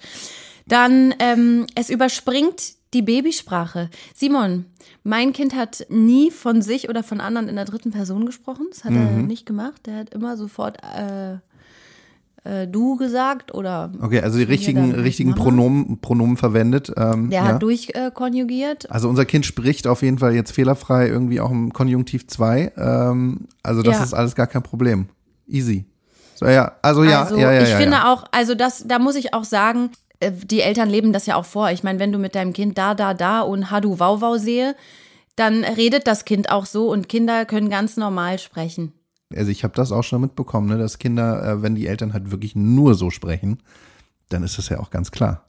[0.67, 3.89] Dann, ähm, es überspringt die Babysprache.
[4.13, 4.65] Simon,
[5.03, 8.67] mein Kind hat nie von sich oder von anderen in der dritten Person gesprochen.
[8.69, 9.87] Das hat er nicht gemacht.
[9.87, 11.37] Er hat immer sofort äh,
[12.43, 15.35] äh, du gesagt oder Okay, also die richtigen, richtigen.
[15.35, 16.91] Pronomen, Pronomen verwendet.
[16.97, 17.47] Ähm, der ja.
[17.49, 18.89] hat durchkonjugiert.
[18.89, 22.73] Also unser Kind spricht auf jeden Fall jetzt fehlerfrei irgendwie auch im Konjunktiv 2.
[22.75, 24.03] Ähm, also das Ja.
[24.03, 25.07] ist alles gar kein Problem.
[25.47, 25.85] Easy.
[26.33, 29.15] So, ja, also ja, also ja, ja, ich ja, finde auch, also das, da muss
[29.15, 31.71] ich auch sagen, äh, die Eltern leben das ja auch vor.
[31.71, 34.75] Ich meine, wenn du mit deinem Kind da, da, da und Hadu Wau Wau sehe,
[35.35, 38.93] dann redet das Kind auch so und Kinder können ganz normal sprechen.
[39.35, 42.31] Also ich habe das auch schon mitbekommen, ne, dass Kinder, äh, wenn die Eltern halt
[42.31, 43.63] wirklich nur so sprechen,
[44.29, 45.45] dann ist das ja auch ganz klar.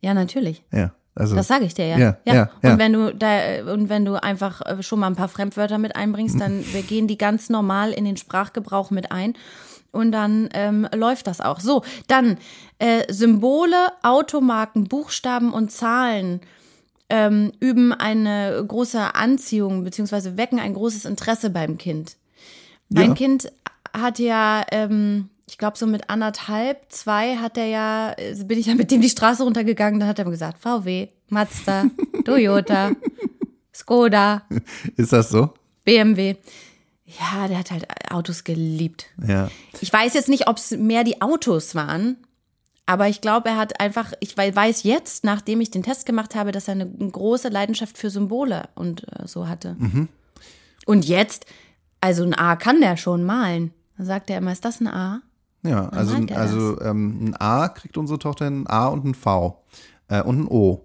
[0.00, 0.62] Ja, natürlich.
[0.72, 0.92] Ja.
[1.16, 1.98] Also Das sage ich dir ja.
[1.98, 2.78] Ja, ja, und ja.
[2.78, 6.40] wenn du da und wenn du einfach äh, schon mal ein paar Fremdwörter mit einbringst,
[6.40, 9.34] dann wir gehen die ganz normal in den Sprachgebrauch mit ein.
[9.94, 11.60] Und dann ähm, läuft das auch.
[11.60, 12.36] So, dann
[12.78, 16.40] äh, Symbole, Automarken, Buchstaben und Zahlen
[17.08, 22.16] ähm, üben eine große Anziehung beziehungsweise wecken ein großes Interesse beim Kind.
[22.88, 23.14] Mein Ja.
[23.14, 23.52] Kind
[23.92, 28.66] hat ja, ähm, ich glaube so mit anderthalb, zwei hat er ja, äh, bin ich
[28.66, 31.86] ja mit dem die Straße runtergegangen, da hat er gesagt, VW, Mazda,
[32.24, 32.92] Toyota,
[33.72, 34.42] Skoda,
[34.96, 35.54] ist das so?
[35.84, 36.36] BMW.
[37.06, 39.06] Ja, der hat halt Autos geliebt.
[39.26, 39.50] Ja.
[39.80, 42.16] Ich weiß jetzt nicht, ob es mehr die Autos waren,
[42.86, 46.34] aber ich glaube, er hat einfach, ich wei- weiß jetzt, nachdem ich den Test gemacht
[46.34, 49.76] habe, dass er eine große Leidenschaft für Symbole und äh, so hatte.
[50.86, 51.46] Und jetzt,
[52.00, 53.72] also ein A kann der schon malen.
[53.96, 55.20] Dann sagt er immer, ist das ein A?
[55.62, 59.14] Ja, also, meint er also ähm, ein A kriegt unsere Tochter ein A und ein
[59.14, 59.62] V
[60.08, 60.82] äh, und ein O.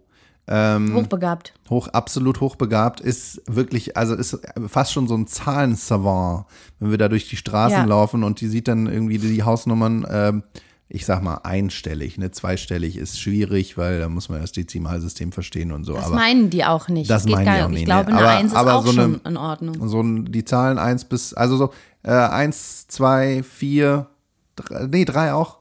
[0.51, 1.53] Ähm, Hochbegabt.
[1.69, 6.45] hoch, absolut hochbegabt, ist wirklich, also ist fast schon so ein Zahlensavant,
[6.79, 7.85] wenn wir da durch die Straßen Ja.
[7.85, 10.43] laufen und die sieht dann irgendwie die Hausnummern, ähm,
[10.91, 15.71] ich sag mal, einstellig, ne, zweistellig ist schwierig, weil da muss man das Dezimalsystem verstehen
[15.71, 15.93] und so.
[15.93, 17.11] Das aber meinen die auch nicht.
[17.11, 18.17] Das geht meinen gar die auch Ich nicht, glaube, ne?
[18.17, 19.87] eine Aber- Eins ist aber auch so eine- schon in Ordnung.
[19.87, 24.07] so ein, die Zahlen eins bis, also so äh, eins, zwei, vier,
[24.55, 25.58] drei, nee, drei auch.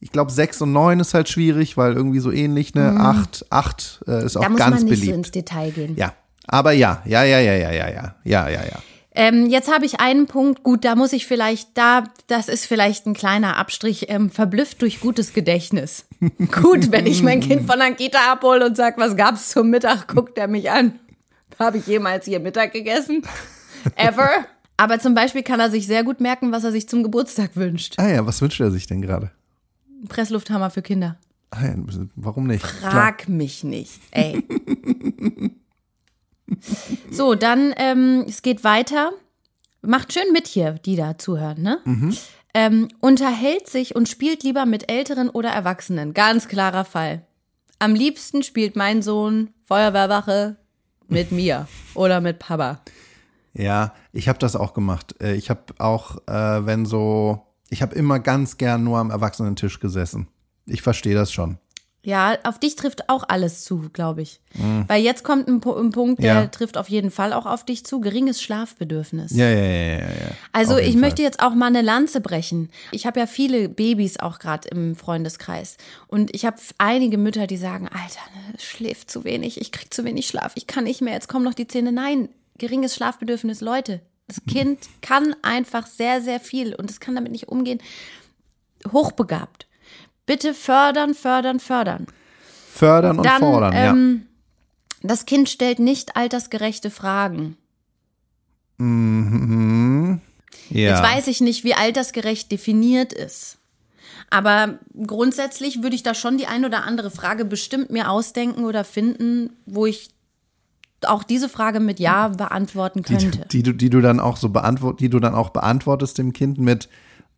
[0.00, 2.96] Ich glaube, sechs und neun ist halt schwierig, weil irgendwie so ähnlich, ne?
[2.98, 4.44] Acht, acht äh, ist auch Mhm.
[4.44, 5.16] Da muss ganz man nicht so beliebt.
[5.16, 5.96] ins Detail gehen.
[5.96, 6.14] Ja,
[6.46, 8.82] aber ja, ja, ja, ja, ja, ja, ja, ja, ja, ja.
[9.12, 13.06] Ähm, jetzt habe ich einen Punkt, gut, da muss ich vielleicht, da, das ist vielleicht
[13.06, 16.06] ein kleiner Abstrich, ähm, verblüfft durch gutes Gedächtnis.
[16.62, 20.06] gut, wenn ich mein Kind von der Kita abhole und sag, was gab's zum Mittag,
[20.08, 20.98] guckt er mich an.
[21.58, 23.22] Habe ich jemals hier Mittag gegessen?
[23.96, 24.30] Ever?
[24.76, 27.96] Aber zum Beispiel kann er sich sehr gut merken, was er sich zum Geburtstag wünscht.
[27.98, 29.30] Ah ja, was wünscht er sich denn gerade?
[30.08, 31.16] Presslufthammer für Kinder.
[31.50, 31.74] Ah
[32.14, 32.62] warum nicht?
[32.62, 32.92] Klar.
[32.92, 34.44] Frag mich nicht, ey.
[37.10, 39.12] so, dann, ähm, es geht weiter.
[39.82, 41.78] Macht schön mit hier, die da zuhören, ne?
[42.52, 46.14] Ähm, unterhält sich und spielt lieber mit Älteren oder Erwachsenen.
[46.14, 47.24] Ganz klarer Fall.
[47.78, 50.56] Am liebsten spielt mein Sohn Feuerwehrwache
[51.08, 52.80] mit mir oder mit Papa.
[53.54, 55.14] Ja, ich habe das auch gemacht.
[55.20, 59.80] Äh, Ich habe auch, äh, wenn so, ich habe immer ganz gern nur am Erwachsenentisch
[59.80, 60.28] gesessen.
[60.66, 61.58] Ich verstehe das schon.
[62.02, 64.40] Ja, auf dich trifft auch alles zu, glaube ich.
[64.88, 66.40] Weil jetzt kommt ein, ein Punkt, der Mhm.
[66.40, 66.46] Ja.
[66.46, 68.00] trifft auf jeden Fall auch auf dich zu.
[68.00, 69.32] Geringes Schlafbedürfnis.
[69.36, 70.30] Ja, ja, ja, ja, ja.
[70.52, 71.00] Also ich Fall.
[71.02, 72.70] möchte jetzt auch mal eine Lanze brechen.
[72.90, 75.76] Ich habe ja viele Babys auch gerade im Freundeskreis.
[76.06, 80.02] Und ich habe einige Mütter, die sagen, Alter, ne, schläft zu wenig, ich krieg zu
[80.04, 81.92] wenig Schlaf, ich kann nicht mehr, jetzt kommen noch die Zähne.
[81.92, 84.00] Nein, geringes Schlafbedürfnis, Leute.
[84.30, 87.80] Das Kind kann einfach sehr, sehr viel und es kann damit nicht umgehen.
[88.92, 89.66] Hochbegabt.
[90.24, 92.06] Bitte fördern, fördern, fördern.
[92.72, 93.90] Fördern und Dann, fordern, ja.
[93.90, 94.26] ähm,
[95.02, 97.56] das Kind stellt nicht altersgerechte Fragen.
[98.78, 100.20] Mhm.
[100.68, 100.90] Ja.
[100.90, 103.58] Jetzt weiß ich nicht, wie altersgerecht definiert ist.
[104.30, 108.84] Aber grundsätzlich würde ich da schon die ein oder andere Frage bestimmt mir ausdenken oder
[108.84, 110.10] finden, wo ich
[111.06, 113.46] auch diese Frage mit Ja beantworten die, könnte.
[113.50, 116.58] die, du, die du dann auch so beantwort, die du dann auch beantwortest dem Kind
[116.58, 116.88] mit,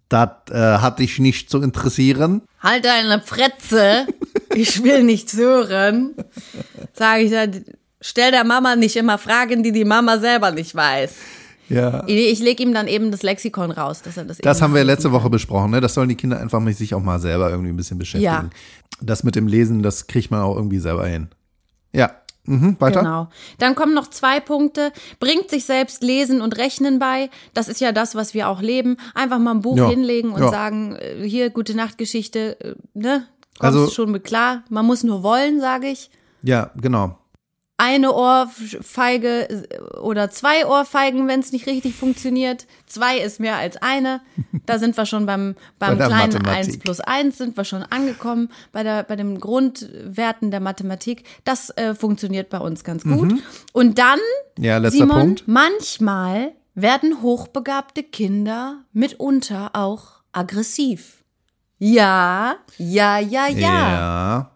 [0.09, 2.43] das äh, hat dich nicht zu interessieren.
[2.61, 4.07] halt deine Fretze,
[4.55, 6.15] ich will nichts hören.
[6.93, 7.65] Sage ich dann,
[8.01, 11.15] stell der Mama nicht immer Fragen, die die Mama selber nicht weiß.
[11.69, 12.05] Ja.
[12.07, 15.09] Ich lege ihm dann eben das Lexikon raus, dass er das Das haben wir letzte
[15.09, 15.13] kann.
[15.13, 15.81] Woche besprochen, ne?
[15.81, 18.27] Das sollen die Kinder einfach mit sich auch mal selber irgendwie ein bisschen beschäftigen.
[18.27, 18.51] Ja.
[19.01, 21.29] Das mit dem Lesen, das kriegt man auch irgendwie selber hin.
[21.93, 22.11] Ja.
[22.45, 23.01] Mhm, weiter.
[23.01, 23.29] Genau.
[23.59, 24.93] Dann kommen noch zwei Punkte.
[25.21, 27.31] Bringt sich selbst Lesen und Rechnen bei.
[27.55, 28.97] Das ist ja das, was wir auch leben.
[29.15, 29.89] Einfach mal ein Buch Ja.
[29.89, 30.49] hinlegen und Ja.
[30.51, 33.27] sagen, äh, hier, gute Nachtgeschichte, äh, ne?
[33.61, 34.65] Kommst Also- schon mit klar.
[34.71, 36.11] Man muss nur wollen, sage ich.
[36.43, 37.17] Ja, genau.
[37.83, 42.69] Eine Ohrfeige äh, oder zwei Ohrfeigen, wenn es nicht richtig funktioniert.
[42.87, 44.21] Zwei ist mehr als eine.
[44.67, 46.75] Da sind wir schon beim, beim der kleinen Mathematik.
[46.75, 48.51] 1 plus 1 sind wir schon angekommen.
[48.71, 51.25] Bei, der, bei den Grundwerten der Mathematik.
[51.43, 53.35] Das äh, funktioniert bei uns ganz gut.
[53.73, 54.21] Und dann
[54.59, 55.49] Ja, Simon, Punkt.
[55.49, 61.25] manchmal werden hochbegabte Kinder mitunter auch aggressiv.
[61.79, 63.59] Ja, ja, ja, ja.
[63.59, 64.52] Ja.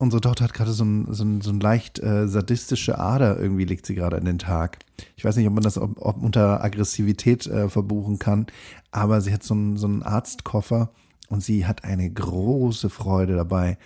[0.00, 3.64] Unsere Tochter hat gerade so ein, so ein, so ein leicht äh, sadistische Ader, irgendwie
[3.64, 4.78] legt sie gerade an den Tag.
[5.16, 8.46] Ich weiß nicht, ob man das ob, ob unter Aggressivität äh, verbuchen kann,
[8.92, 10.92] aber sie hat so einen, so einen Arztkoffer
[11.28, 13.76] und sie hat eine große Freude dabei,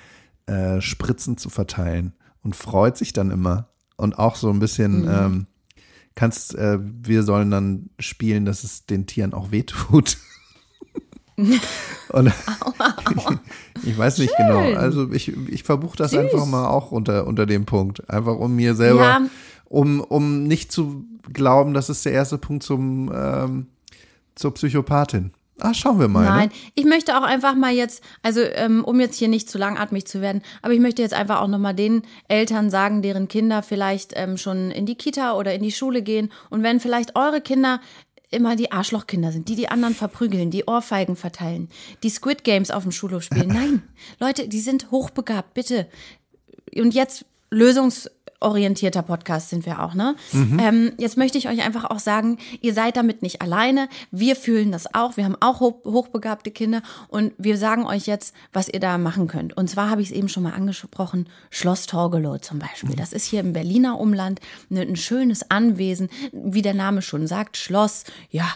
[0.44, 3.68] äh, Spritzen zu verteilen und freut sich dann immer.
[3.96, 5.46] Und auch so ein bisschen, ähm,
[6.14, 10.18] kannst, äh, wir sollen dann spielen, dass es den Tieren auch wehtut.
[12.08, 12.32] Und
[13.84, 14.60] ich weiß nicht genau.
[14.74, 18.08] Also ich, ich verbuche das einfach mal auch unter, unter dem Punkt.
[18.10, 19.20] Einfach um mir selber, Ja.
[19.64, 23.66] um, um nicht zu glauben, das ist der erste Punkt zum, ähm,
[24.34, 25.32] zur Psychopathin.
[25.60, 26.24] Ah, schauen wir mal.
[26.24, 26.54] Nein, Ne?
[26.74, 30.20] ich möchte auch einfach mal jetzt, also ähm, um jetzt hier nicht zu langatmig zu
[30.20, 34.38] werden, aber ich möchte jetzt einfach auch nochmal den Eltern sagen, deren Kinder vielleicht ähm,
[34.38, 37.80] schon in die Kita oder in die Schule gehen und wenn vielleicht eure Kinder
[38.32, 41.68] immer die Arschlochkinder sind, die die anderen verprügeln, die Ohrfeigen verteilen,
[42.02, 43.48] die Squid Games auf dem Schulhof spielen.
[43.48, 43.82] Nein,
[44.18, 45.88] Leute, die sind hochbegabt, bitte.
[46.74, 47.24] Und jetzt
[48.42, 50.16] lösungsorientierter Podcast sind wir auch, ne?
[50.32, 53.88] Ähm, jetzt möchte ich euch einfach auch sagen, ihr seid damit nicht alleine.
[54.10, 55.16] Wir fühlen das auch.
[55.16, 59.28] Wir haben auch hoch, hochbegabte Kinder und wir sagen euch jetzt, was ihr da machen
[59.28, 59.56] könnt.
[59.56, 62.96] Und zwar habe ich es eben schon mal angesprochen, Schloss Torgelow zum Beispiel.
[62.96, 67.56] Das ist hier im Berliner Umland ein, ein schönes Anwesen, wie der Name schon sagt,
[67.56, 68.04] Schloss.
[68.30, 68.46] Ja,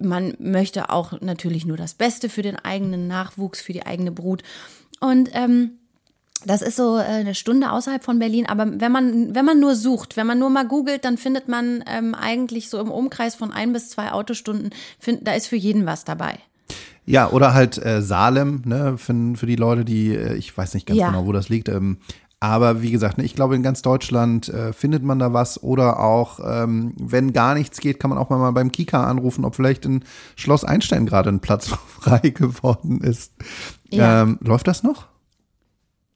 [0.00, 4.42] man möchte auch natürlich nur das Beste für den eigenen Nachwuchs, für die eigene Brut.
[5.00, 5.77] Und ähm,
[6.44, 9.74] das ist so äh, eine Stunde außerhalb von Berlin, aber wenn man, wenn man nur
[9.74, 13.52] sucht, wenn man nur mal googelt, dann findet man ähm, eigentlich so im Umkreis von
[13.52, 16.38] ein bis zwei Autostunden, find, da ist für jeden was dabei.
[17.06, 20.86] Ja, oder halt äh, Salem, ne, für, für die Leute, die, äh, ich weiß nicht
[20.86, 21.08] ganz Ja.
[21.10, 21.68] genau, wo das liegt.
[21.70, 21.98] Ähm,
[22.40, 25.62] aber wie gesagt, ne, ich glaube, in ganz Deutschland äh, findet man da was.
[25.62, 29.56] Oder auch, ähm, wenn gar nichts geht, kann man auch mal beim Kika anrufen, ob
[29.56, 30.04] vielleicht in
[30.36, 33.32] Schloss Einstein gerade ein Platz frei geworden ist.
[33.90, 34.22] Ja.
[34.22, 35.06] Ähm, läuft das noch?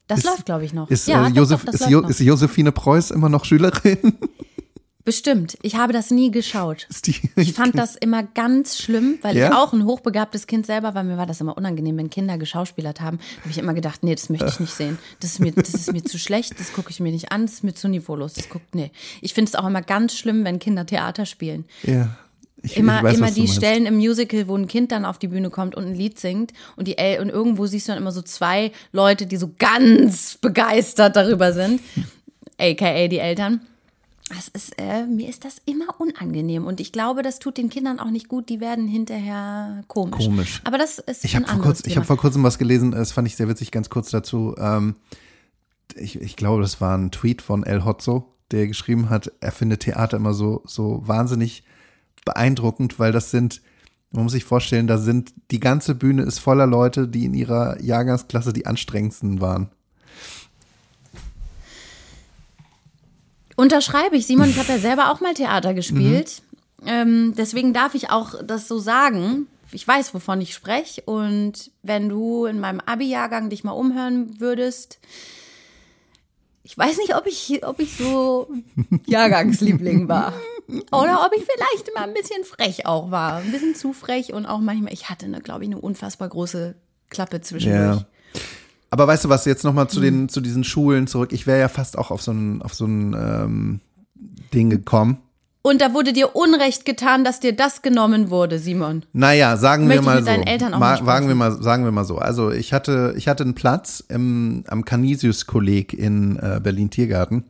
[0.07, 0.89] Das Ist- läuft, glaube ich, noch.
[0.89, 2.09] Ist, ja, äh, doch, Josef, doch, das ist, jo noch.
[2.09, 4.13] ist Josephine Preuß immer noch Schülerin?
[5.05, 5.57] Bestimmt.
[5.61, 6.87] Ich habe das nie geschaut.
[7.35, 9.47] Ich fand das immer ganz schlimm, weil Ja?
[9.49, 11.03] ich auch ein hochbegabtes Kind selber war.
[11.03, 13.17] Mir war das immer unangenehm, wenn Kinder geschauspielert haben.
[13.17, 14.97] Da habe ich immer gedacht, nee, das möchte ich nicht sehen.
[15.19, 17.55] Das ist mir, das ist mir zu schlecht, das gucke ich mir nicht an, das
[17.55, 18.33] ist mir zu niveaulos.
[18.33, 18.91] Das guckt, nee.
[19.19, 21.65] Ich finde es auch immer ganz schlimm, wenn Kinder Theater spielen.
[21.83, 22.15] ja.
[22.65, 23.47] Ich, Immer, ich weiß, immer die.
[23.49, 26.53] Stellen im Musical, wo ein Kind dann auf die Bühne kommt und ein Lied singt
[26.77, 30.37] und die El und irgendwo siehst du dann immer so zwei Leute, die so ganz
[30.37, 31.81] begeistert darüber sind,
[32.57, 33.61] aka die Eltern.
[34.29, 37.99] Das ist, äh, mir ist das immer unangenehm und ich glaube, das tut den Kindern
[37.99, 38.47] auch nicht gut.
[38.47, 40.23] Die werden hinterher komisch.
[40.25, 40.61] Komisch.
[40.63, 42.01] Aber das ist Ich ein habe vor, anderes kurz, ich Thema.
[42.03, 44.55] hab vor kurzem was gelesen, das fand ich sehr witzig, ganz kurz dazu.
[44.57, 44.95] Ähm,
[45.95, 49.81] ich, ich glaube, das war ein Tweet von El Hotzo, der geschrieben hat, er findet
[49.81, 51.63] Theater immer so, so wahnsinnig
[52.25, 53.61] beeindruckend, weil das sind,
[54.11, 57.81] man muss sich vorstellen, da sind, die ganze Bühne ist voller Leute, die in ihrer
[57.81, 59.69] Jahrgangsklasse die anstrengendsten waren.
[63.55, 64.49] Unterschreibe ich, Simon.
[64.49, 66.41] Ich habe ja selber auch mal Theater gespielt.
[66.81, 66.87] Mhm.
[66.87, 69.47] Ähm, deswegen darf ich auch das so sagen.
[69.71, 71.01] Ich weiß, wovon ich spreche.
[71.05, 74.99] Und wenn du in meinem Abi-Jahrgang dich mal umhören würdest,
[76.63, 78.47] ich weiß nicht, ob ich, ob ich so
[79.05, 80.33] Jahrgangsliebling war.
[80.91, 83.37] Oder ob ich vielleicht mal ein bisschen frech auch war.
[83.37, 86.75] Ein bisschen zu frech und auch manchmal, ich hatte, eine, glaube ich, eine unfassbar große
[87.09, 88.01] Klappe zwischendurch.
[88.01, 88.05] Ja.
[88.89, 91.33] Aber weißt du was, jetzt nochmal zu den, zu diesen Schulen zurück.
[91.33, 93.79] Ich wäre ja fast auch auf so ein, auf so ein ähm,
[94.53, 95.17] Ding gekommen.
[95.65, 99.05] Und da wurde dir Unrecht getan, dass dir das genommen wurde, Simon.
[99.13, 100.31] Naja, sagen Möchte wir mal mit so.
[100.31, 102.17] deinen Eltern auch Ma- mal sagen, wir mal, sagen wir mal so.
[102.17, 107.45] Also ich hatte, ich hatte einen Platz im, am Canisius-Kolleg in äh, Berlin-Tiergarten.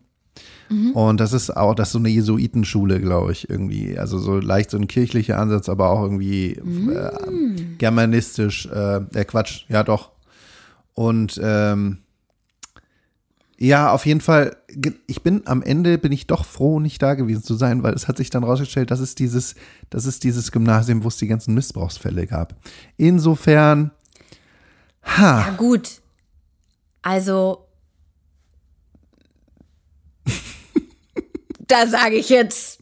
[0.69, 0.91] Mhm.
[0.91, 3.97] Und das ist auch, das ist so eine Jesuitenschule, glaube ich, irgendwie.
[3.97, 6.89] Also so leicht so ein kirchlicher Ansatz, aber auch irgendwie Mm.
[6.89, 10.11] äh, germanistisch, äh, äh, Quatsch, ja doch.
[10.93, 11.97] Und ähm,
[13.57, 14.57] ja, auf jeden Fall,
[15.07, 18.07] ich bin am Ende, bin ich doch froh, nicht da gewesen zu sein, weil es
[18.07, 19.55] hat sich dann rausgestellt, das ist dieses,
[19.89, 22.55] das ist dieses Gymnasium, wo es die ganzen Missbrauchsfälle gab.
[22.97, 23.91] Insofern,
[25.17, 26.01] Ja, gut.
[27.01, 27.62] Also.
[31.73, 32.79] Da sage ich jetzt,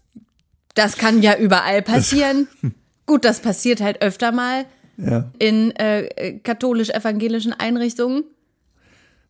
[0.76, 2.48] das kann ja überall passieren.
[3.06, 4.66] Gut, das passiert halt öfter mal
[4.98, 8.24] ja, in äh, katholisch-evangelischen Einrichtungen.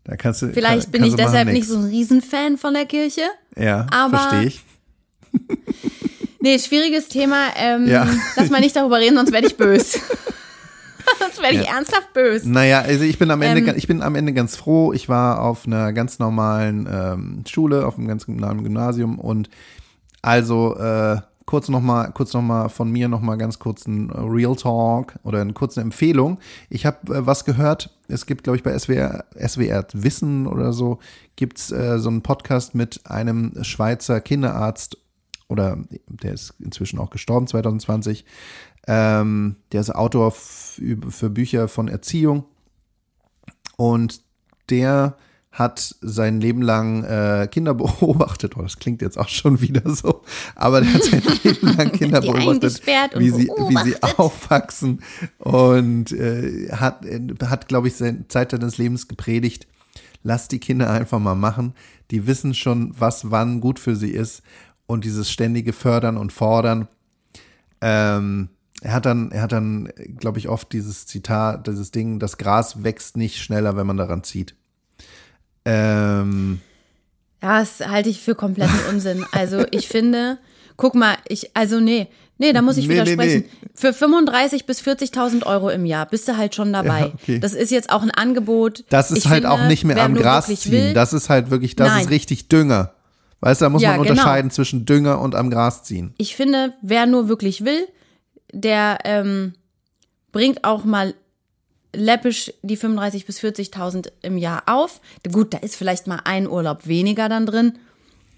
[0.04, 0.50] da kannst du.
[0.54, 3.21] Vielleicht kann, bin ich deshalb nicht so ein Riesenfan von der Kirche.
[3.58, 4.62] Ja, aber- verstehe ich.
[6.43, 7.50] Nee, schwieriges Thema.
[7.56, 8.08] Ähm, Ja.
[8.36, 10.00] Lass mal nicht darüber reden, sonst werde ich böse.
[11.19, 11.76] sonst werde ich Ja.
[11.76, 12.50] ernsthaft böse.
[12.52, 14.93] Naja, also ich bin am Ende, Ähm, ich bin am Ende ganz froh.
[14.93, 19.50] Ich war auf einer ganz normalen ähm, Schule, auf einem ganz normalen Gymnasium und
[20.21, 25.15] also äh, kurz nochmal kurz noch mal von mir nochmal ganz kurz ein Real Talk
[25.24, 26.39] oder eine kurze Empfehlung.
[26.69, 31.00] Ich habe äh, was gehört, es gibt, glaube ich, bei SWR, SWR Wissen oder so,
[31.36, 34.97] gibt es äh, so einen Podcast mit einem Schweizer Kinderarzt
[35.47, 38.24] oder der ist inzwischen auch gestorben, 2020.
[38.87, 42.45] Ähm, der ist Autor für Bücher von Erziehung
[43.77, 44.21] und
[44.69, 45.15] der
[45.51, 48.55] hat sein Leben lang äh, Kinder beobachtet.
[48.57, 50.23] Oh, das klingt jetzt auch schon wieder so.
[50.55, 52.81] Aber der hat sein Leben lang Kinder beobachtet,
[53.15, 55.01] wie sie, wie sie aufwachsen.
[55.39, 57.05] Und äh, hat,
[57.43, 59.67] hat glaube ich, seine Zeit seines Lebens gepredigt.
[60.23, 61.73] Lass die Kinder einfach mal machen.
[62.11, 64.43] Die wissen schon, was wann gut für sie ist.
[64.85, 66.87] Und dieses ständige Fördern und Fordern.
[67.81, 68.49] Ähm,
[68.81, 72.83] er hat dann, er hat dann, glaube ich, oft dieses Zitat, dieses Ding, das Gras
[72.83, 74.55] wächst nicht schneller, wenn man daran zieht.
[75.65, 76.59] Ähm,
[77.43, 79.23] ja, das halte ich für kompletten Unsinn.
[79.31, 80.39] Also ich finde,
[80.77, 82.07] guck mal, ich, also nee,
[82.39, 83.41] nee, da muss ich nee, widersprechen.
[83.41, 83.69] Nee, nee.
[83.75, 87.01] Für 35.000 bis 40.000 Euro im Jahr bist du halt schon dabei.
[87.01, 87.39] Ja, okay.
[87.39, 88.83] Das ist jetzt auch ein Angebot.
[88.89, 90.71] Das ist ich halt finde, auch nicht mehr am Gras ziehen.
[90.71, 92.05] Will, das ist halt wirklich, das nein.
[92.05, 92.95] ist richtig Dünger.
[93.41, 94.11] Weißt du, da muss ja, man genau.
[94.11, 96.15] unterscheiden zwischen Dünger und am Gras ziehen.
[96.17, 97.87] Ich finde, wer nur wirklich will,
[98.51, 99.53] der ähm,
[100.31, 101.13] bringt auch mal
[101.93, 105.01] läppisch die 35.000 bis 40.000 im Jahr auf.
[105.29, 107.77] Gut, da ist vielleicht mal ein Urlaub weniger dann drin.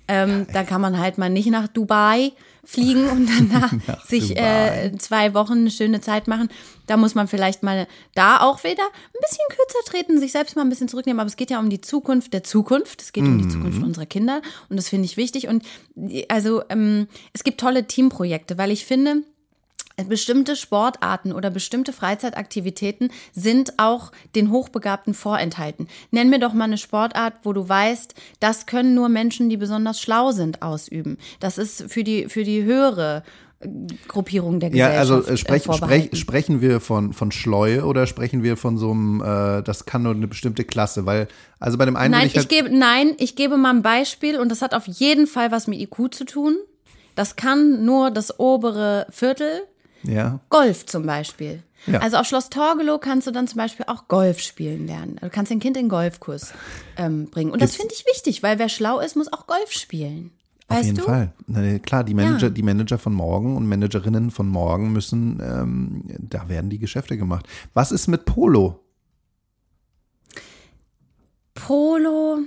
[0.08, 2.34] Ähm, da kann man halt mal nicht nach Dubai
[2.66, 3.74] fliegen und danach
[4.08, 6.50] sich äh, zwei Wochen eine schöne Zeit machen.
[6.88, 10.64] Da muss man vielleicht mal da auch wieder ein bisschen kürzer treten, sich selbst mal
[10.64, 11.22] ein bisschen zurücknehmen.
[11.22, 13.02] Aber es geht ja um die Zukunft der Zukunft.
[13.02, 13.32] Es geht mhm.
[13.32, 15.48] um die Zukunft unserer Kinder und das finde ich wichtig.
[15.48, 15.64] Und
[16.28, 19.24] also ähm, es gibt tolle Teamprojekte, weil ich finde,
[20.10, 25.88] Bestimmte Sportarten oder bestimmte Freizeitaktivitäten sind auch den Hochbegabten vorenthalten.
[26.10, 30.02] Nenn mir doch mal eine Sportart, wo du weißt, das können nur Menschen, die besonders
[30.02, 31.18] schlau sind, ausüben.
[31.40, 33.24] Das ist für die, für die höhere
[33.60, 33.68] äh,
[34.08, 34.96] Gruppierung der Gesellschaft.
[34.96, 38.90] Ja, also äh, sprech, sprech, sprechen wir von, von Schleue oder sprechen wir von so
[38.90, 41.28] einem, äh, das kann nur eine bestimmte Klasse, weil,
[41.60, 42.14] also bei dem einen.
[42.14, 44.88] Nein, ich, halt ich gebe, nein, ich gebe mal ein Beispiel und das hat auf
[44.88, 46.58] jeden Fall was mit IQ zu tun.
[47.14, 49.62] Das kann nur das obere Viertel
[50.04, 50.40] ja.
[50.50, 51.64] Golf zum Beispiel.
[51.86, 52.00] Ja.
[52.00, 55.18] Also auf Schloss Torgelow kannst du dann zum Beispiel auch Golf spielen lernen.
[55.22, 56.54] Du kannst dein Kind in den Golfkurs
[56.98, 57.52] ähm, bringen.
[57.52, 60.32] Und das finde ich wichtig, weil wer schlau ist, muss auch Golf spielen.
[60.70, 61.04] Weißt Auf jeden du?
[61.04, 61.34] Fall.
[61.48, 62.50] Na, klar, die Manager, ja.
[62.50, 67.48] die Manager von morgen und Managerinnen von morgen müssen, ähm, da werden die Geschäfte gemacht.
[67.74, 68.80] Was ist mit Polo?
[71.54, 72.40] Polo,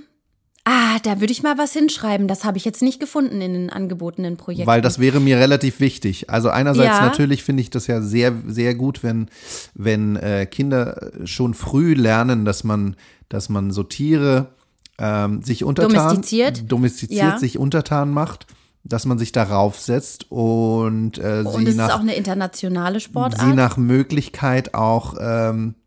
[0.69, 2.27] Ah, da würde ich mal was hinschreiben.
[2.27, 4.67] Das habe ich jetzt nicht gefunden in den angebotenen Projekten.
[4.67, 6.29] Weil das wäre mir relativ wichtig.
[6.29, 7.05] Also einerseits ja.
[7.05, 9.29] natürlich finde ich das ja sehr, sehr gut, wenn,
[9.75, 12.97] wenn äh, Kinder schon früh lernen, dass man,
[13.29, 14.47] dass man so Tiere
[14.97, 17.37] ähm, sich untertan, domestiziert, domestiziert ja.
[17.37, 18.45] sich untertan macht
[18.83, 23.01] dass man sich darauf setzt und äh, und sie es nach, ist auch eine internationale
[23.01, 23.41] Sportart.
[23.41, 25.75] Sie nach Möglichkeit auch ähm,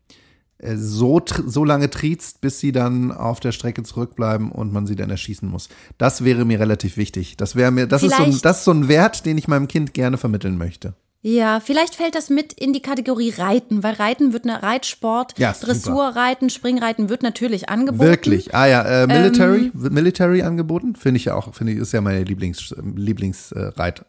[0.75, 5.09] so, so lange triezt, bis sie dann auf der Strecke zurückbleiben und man sie dann
[5.09, 5.69] erschießen muss.
[5.97, 7.37] Das wäre mir relativ wichtig.
[7.37, 9.67] Das wäre mir, das ist, so ein, das ist so ein Wert, den ich meinem
[9.67, 10.93] Kind gerne vermitteln möchte.
[11.23, 15.53] Ja, vielleicht fällt das mit in die Kategorie Reiten, weil Reiten wird eine Reitsport, ja,
[15.53, 18.09] Dressurreiten, Springreiten wird natürlich angeboten.
[18.09, 18.55] Wirklich?
[18.55, 22.01] Ah ja, äh, Military, ähm, Military angeboten, finde ich ja auch, finde ich, ist ja
[22.01, 24.05] meine Lieblings, Lieblingsreitart.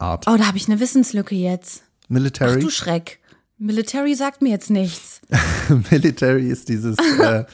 [0.00, 1.84] oh, da habe ich eine Wissenslücke jetzt.
[2.08, 2.56] Military.
[2.58, 3.18] Ach du Schreck.
[3.62, 5.20] Military sagt mir jetzt nichts.
[5.90, 7.44] Military ist dieses, äh,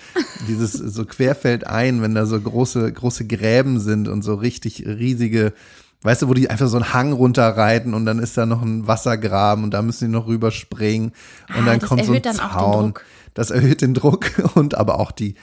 [0.48, 5.52] dieses so querfeld ein, wenn da so große, große Gräben sind und so richtig riesige,
[6.00, 8.86] weißt du, wo die einfach so einen Hang runterreiten und dann ist da noch ein
[8.86, 11.12] Wassergraben und da müssen die noch rüberspringen
[11.50, 12.94] und ah, dann kommt so ein Zaun.
[13.34, 15.34] Das erhöht den Druck und aber auch die,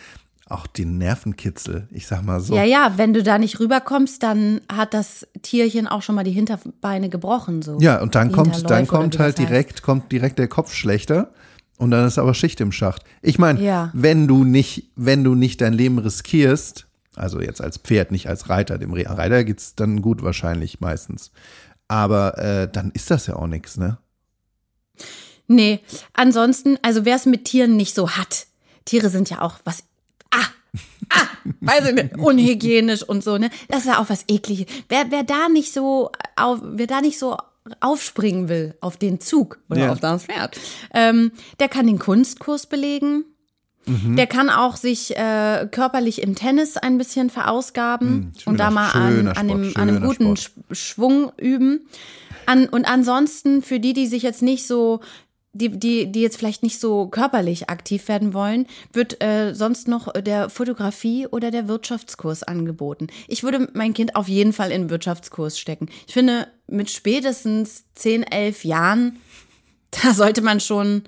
[0.47, 2.55] auch den Nervenkitzel, ich sag mal so.
[2.55, 6.31] Ja, ja, wenn du da nicht rüberkommst, dann hat das Tierchen auch schon mal die
[6.31, 7.63] Hinterbeine gebrochen.
[7.63, 7.79] So.
[7.79, 11.31] Ja, und dann kommt, dann kommt halt direkt, kommt direkt der Kopf schlechter
[11.77, 13.03] und dann ist aber Schicht im Schacht.
[13.23, 13.89] Ich meine, ja.
[13.93, 18.47] wenn du nicht, wenn du nicht dein Leben riskierst, also jetzt als Pferd, nicht als
[18.47, 21.31] Reiter, dem Reiter geht's dann gut wahrscheinlich meistens.
[21.87, 23.97] Aber äh, dann ist das ja auch nichts, ne?
[25.47, 25.79] Nee,
[26.13, 28.47] ansonsten, also wer es mit Tieren nicht so hat,
[28.85, 29.83] Tiere sind ja auch was
[31.09, 31.27] ah,
[31.61, 33.49] weiß ich nicht, unhygienisch und so, ne?
[33.67, 34.67] Das ist ja auch was ekliges.
[34.89, 37.37] Wer, wer da nicht so auf, wer da nicht so
[37.79, 39.91] aufspringen will auf den Zug oder ja.
[39.91, 40.59] auf das Pferd,
[40.93, 43.25] ähm, der kann den Kunstkurs belegen.
[43.87, 44.15] Mhm.
[44.15, 48.71] Der kann auch sich äh, körperlich im Tennis ein bisschen verausgaben mhm, schöner, und da
[48.71, 50.65] mal an, an, dem, an einem guten Sport.
[50.71, 51.87] Schwung üben.
[52.47, 55.01] An, und ansonsten für die, die sich jetzt nicht so
[55.55, 60.11] die, die, die jetzt vielleicht nicht so körperlich aktiv werden wollen, wird äh, sonst noch
[60.11, 63.07] der Fotografie oder der Wirtschaftskurs angeboten.
[63.27, 65.87] Ich würde mein Kind auf jeden Fall in den Wirtschaftskurs stecken.
[66.07, 69.15] Ich finde, mit spätestens 10, 11 Jahren,
[69.91, 71.03] da sollte man schon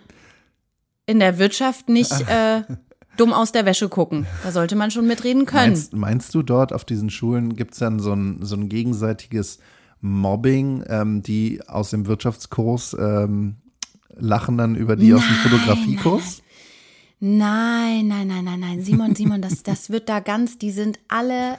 [1.05, 2.61] in der Wirtschaft nicht äh,
[3.17, 4.27] dumm aus der Wäsche gucken.
[4.43, 5.73] Da sollte man schon mitreden können.
[5.73, 9.59] Meinst, meinst du, dort auf diesen Schulen gibt es dann so ein, so ein gegenseitiges
[9.99, 13.57] Mobbing, ähm, die aus dem Wirtschaftskurs ähm,
[14.19, 16.41] lachen dann über die aus dem Fotografiekurs?
[17.19, 18.81] Nein, nein, nein, nein, nein.
[18.83, 21.57] Simon, Simon, das, das wird da ganz, die sind alle,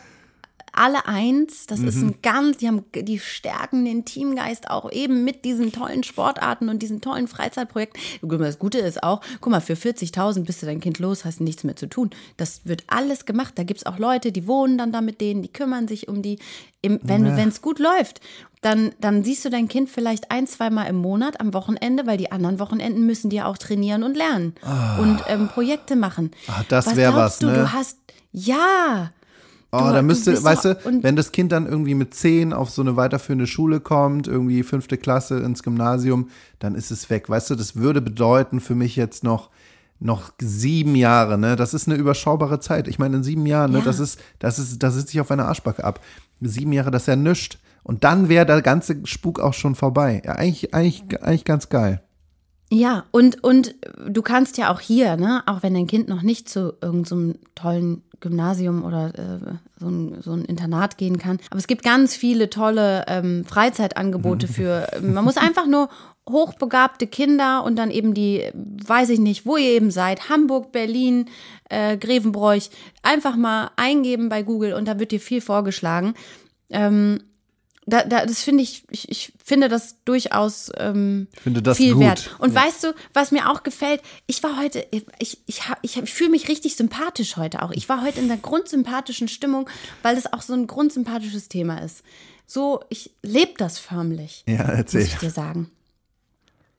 [0.72, 1.66] alle eins.
[1.66, 6.04] Das ist ein ganz, die haben, die stärken den Teamgeist auch eben mit diesen tollen
[6.04, 8.00] Sportarten und diesen tollen Freizeitprojekten.
[8.22, 11.64] Das Gute ist auch, guck mal, für 40.000 bist du dein Kind los, hast nichts
[11.64, 12.10] mehr zu tun.
[12.36, 13.54] Das wird alles gemacht.
[13.56, 16.38] Da gibt's auch Leute, die wohnen dann da mit denen, die kümmern sich um die,
[16.82, 18.20] im, wenn es gut läuft.
[18.60, 22.32] Dann, dann siehst du dein Kind vielleicht ein, zweimal im Monat am Wochenende, weil die
[22.32, 24.54] anderen Wochenenden müssen die ja auch trainieren und lernen
[25.00, 26.32] und ähm, Projekte machen.
[26.48, 27.54] Ah, das wär glaubst was, du, ne?
[27.54, 27.98] Du hast,
[28.32, 29.10] ja.
[29.70, 32.70] Oh, Du- da du müsste, weißt du, wenn das Kind dann irgendwie mit zehn auf
[32.70, 37.28] so eine weiterführende Schule kommt, irgendwie fünfte Klasse ins Gymnasium, dann ist es weg.
[37.28, 39.50] Weißt du, das würde bedeuten für mich jetzt noch,
[40.00, 41.54] noch sieben Jahre, ne?
[41.54, 42.88] Das ist eine überschaubare Zeit.
[42.88, 43.84] Ich meine, in sieben Jahren, ne, Ja.
[43.84, 46.00] das ist, das ist, da sitze ich auf einer Arschbacke ab.
[46.40, 47.58] Sieben Jahre, das ist ja nischt.
[47.88, 50.20] Und dann wäre der ganze Spuk auch schon vorbei.
[50.22, 52.02] Ja, eigentlich, eigentlich, eigentlich ganz geil.
[52.70, 53.76] Ja, und, und
[54.06, 57.38] du kannst ja auch hier, ne, auch wenn dein Kind noch nicht zu irgendeinem so
[57.54, 62.14] tollen Gymnasium oder äh, so, ein, so ein Internat gehen kann, aber es gibt ganz
[62.14, 65.88] viele tolle ähm, Freizeitangebote für, man muss einfach nur
[66.28, 71.30] hochbegabte Kinder und dann eben die, weiß ich nicht, wo ihr eben seid, Hamburg, Berlin,
[71.70, 72.68] äh, Grevenbroich,
[73.02, 76.12] einfach mal eingeben bei Google und da wird dir viel vorgeschlagen.
[76.68, 77.20] Ähm,
[77.88, 82.02] da, da, das finde ich, ich, ich finde das durchaus ähm, finde das viel gut.
[82.02, 82.36] wert.
[82.38, 84.02] Und weißt du, was mir auch gefällt?
[84.26, 85.38] Ich war heute, ich, ich,
[85.82, 87.70] ich, ich fühle mich richtig sympathisch heute auch.
[87.70, 89.68] Ich war heute in der grundsympathischen Stimmung,
[90.02, 92.02] weil das auch so ein grundsympathisches Thema ist.
[92.46, 95.00] So, ich lebe das förmlich, Ja, erzähl.
[95.02, 95.70] muss ich dir sagen.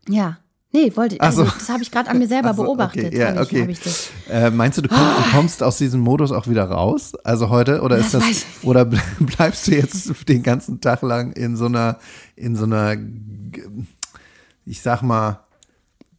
[0.08, 0.38] Ja.
[0.72, 1.22] Nee, wollte ich.
[1.22, 1.26] So.
[1.26, 3.08] Also, das habe ich gerade an mir selber so, beobachtet.
[3.08, 3.76] Okay, ja, okay.
[3.84, 4.10] das.
[4.30, 7.14] Äh, meinst du, du kommst, du kommst aus diesem Modus auch wieder raus?
[7.24, 7.82] Also heute?
[7.82, 11.66] Oder ist Das das, oder ble- bleibst du jetzt den ganzen Tag lang in so
[11.66, 11.98] einer,
[12.36, 12.96] in so einer,
[14.66, 15.40] ich sag mal,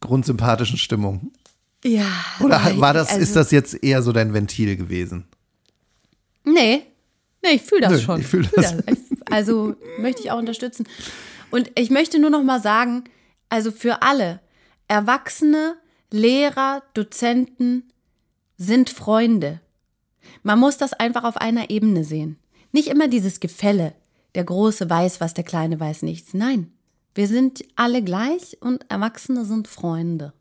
[0.01, 1.31] grundsympathischen Stimmung?
[1.85, 2.05] Ja.
[2.41, 5.23] Oder war das, also- ist das jetzt eher so dein Ventil gewesen?
[6.43, 6.83] Nee.
[7.43, 8.19] Nee, ich fühle das Nö, schon.
[8.19, 8.73] ich fühl fühl das.
[8.85, 10.85] Ich- Also möchte ich auch unterstützen.
[11.51, 13.05] Und ich möchte nur noch mal sagen,
[13.51, 14.39] also für alle,
[14.87, 15.75] Erwachsene,
[16.09, 17.91] Lehrer, Dozenten
[18.57, 19.61] sind Freunde.
[20.41, 22.37] Man muss das einfach auf einer Ebene sehen.
[22.71, 23.93] Nicht immer dieses Gefälle.
[24.35, 26.33] Der Große weiß was, der Kleine weiß nichts.
[26.33, 26.71] Nein,
[27.13, 30.33] wir sind alle gleich und Erwachsene sind Freunde.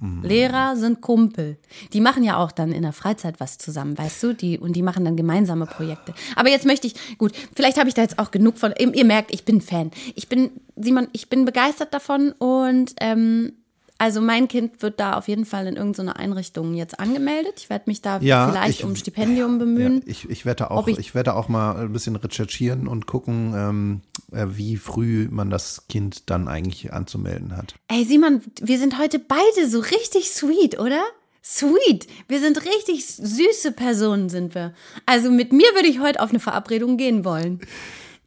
[0.00, 1.58] Lehrer sind Kumpel.
[1.92, 4.32] Die machen ja auch dann in der Freizeit was zusammen, weißt du?
[4.32, 6.14] Die, und die machen dann gemeinsame Projekte.
[6.36, 8.72] Aber jetzt möchte ich, gut, vielleicht habe ich da jetzt auch genug von.
[8.78, 9.90] Ihr, ihr merkt, ich bin Fan.
[10.14, 13.54] Ich bin, Simon, ich bin begeistert davon und ähm,
[13.98, 17.54] also mein Kind wird da auf jeden Fall in irgendeiner Einrichtung jetzt angemeldet.
[17.58, 19.96] Ich werde mich da Ja, vielleicht ich- um Stipendium bemühen.
[19.98, 23.52] Ja, ich, ich werde auch, ich, ich- werde auch mal ein bisschen recherchieren und gucken,
[23.56, 24.00] ähm,
[24.32, 27.74] äh, wie früh man das Kind dann eigentlich anzumelden hat.
[27.88, 31.02] Ey, Simon, wir sind heute beide so richtig sweet, oder?
[31.42, 32.06] Sweet.
[32.28, 34.74] Wir sind richtig süße Personen, sind wir.
[35.06, 37.60] Also mit mir würde ich heute auf eine Verabredung gehen wollen.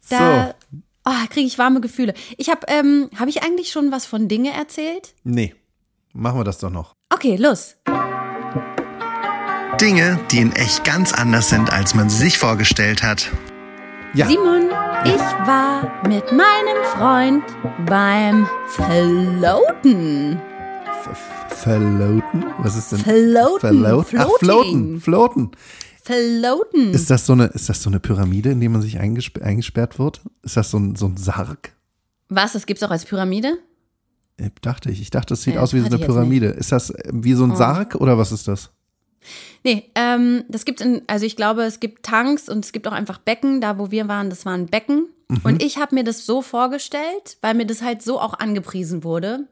[0.10, 0.56] Da
[1.06, 2.14] oh, kriege ich warme Gefühle.
[2.38, 5.14] Ich habe, ähm, habe ich eigentlich schon was von Dinge erzählt?
[5.24, 5.54] Nee,
[6.14, 6.94] machen wir das doch noch.
[7.14, 7.76] Okay, los.
[9.80, 13.30] Dinge, die in echt ganz anders sind, als man sie sich vorgestellt hat.
[14.14, 14.28] Ja.
[14.28, 14.70] Simon,
[15.06, 17.44] ich war mit meinem Freund
[17.88, 20.40] beim Floaten.
[21.10, 22.46] F- Verloten?
[22.60, 23.00] Was ist denn?
[23.00, 23.60] Floaten.
[23.60, 24.20] Verloten?
[24.20, 25.02] Ach, floaten.
[25.02, 25.52] Floaten.
[26.04, 26.94] Floaten.
[26.94, 29.98] Ist das so eine, ist das so eine Pyramide, in die man sich eingesp eingesperrt
[29.98, 30.22] wird?
[30.44, 31.74] Ist das so ein, so ein Sarg?
[32.30, 33.58] Was, das gibt's auch als Pyramide?
[34.42, 35.02] Äh, Dachte ich.
[35.02, 36.48] Ich dachte, es sieht Ja, aus wie so eine Pyramide.
[36.48, 38.72] Ist das äh, wie so ein Sarg oder was ist das?
[39.64, 42.92] Nee, ähm, das gibt's in, also ich glaube, es gibt Tanks und es gibt auch
[42.92, 43.62] einfach Becken.
[43.62, 45.08] Da, wo wir waren, das waren Becken.
[45.44, 49.48] Und ich habe mir das so vorgestellt, weil mir das halt so auch angepriesen wurde.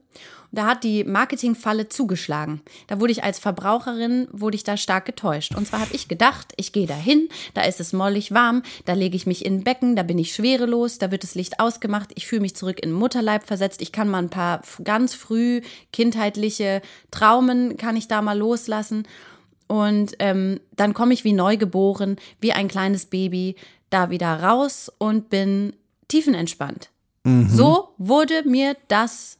[0.51, 2.61] Da hat die Marketingfalle zugeschlagen.
[2.87, 5.55] Da wurde ich als Verbraucherin, wurde ich da stark getäuscht.
[5.55, 8.93] Und zwar habe ich gedacht, ich gehe da hin, da ist es mollig warm, da
[8.93, 12.09] lege ich mich in ein Becken, da bin ich schwerelos, da wird das Licht ausgemacht,
[12.15, 15.61] ich fühle mich zurück in Mutterleib versetzt, ich kann mal ein paar ganz früh
[15.93, 19.07] kindheitliche Traumen, kann ich da mal loslassen.
[19.67, 23.55] Und ähm, dann komme ich wie neugeboren, wie ein kleines Baby,
[23.89, 25.73] da wieder raus und bin
[26.07, 26.89] tiefenentspannt.
[27.49, 29.37] So wurde mir das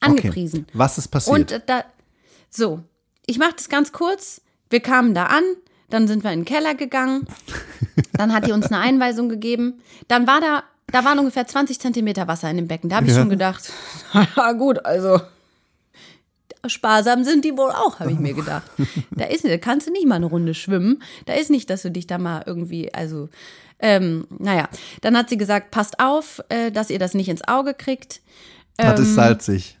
[0.00, 0.60] Angepriesen.
[0.68, 0.70] Okay.
[0.78, 1.36] Was ist passiert?
[1.36, 1.84] Und äh, da,
[2.50, 2.80] so,
[3.26, 4.40] ich mache das ganz kurz.
[4.70, 5.42] Wir kamen da an,
[5.90, 7.26] dann sind wir in den Keller gegangen.
[8.14, 9.80] Dann hat die uns eine Einweisung gegeben.
[10.08, 12.90] Dann war da, da waren ungefähr 20 Zentimeter Wasser in dem Becken.
[12.90, 13.20] Da habe ich Ja.
[13.20, 13.72] schon gedacht,
[14.36, 15.20] na gut, also
[16.66, 18.68] sparsam sind die wohl auch, habe ich mir gedacht.
[19.10, 21.02] Da ist, da kannst du nicht mal eine Runde schwimmen.
[21.26, 23.28] Da ist nicht, dass du dich da mal irgendwie, also,
[23.80, 24.68] ähm, naja.
[25.00, 28.20] Dann hat sie gesagt, passt auf, äh, dass ihr das nicht ins Auge kriegt.
[28.78, 29.74] Ähm, es salzig.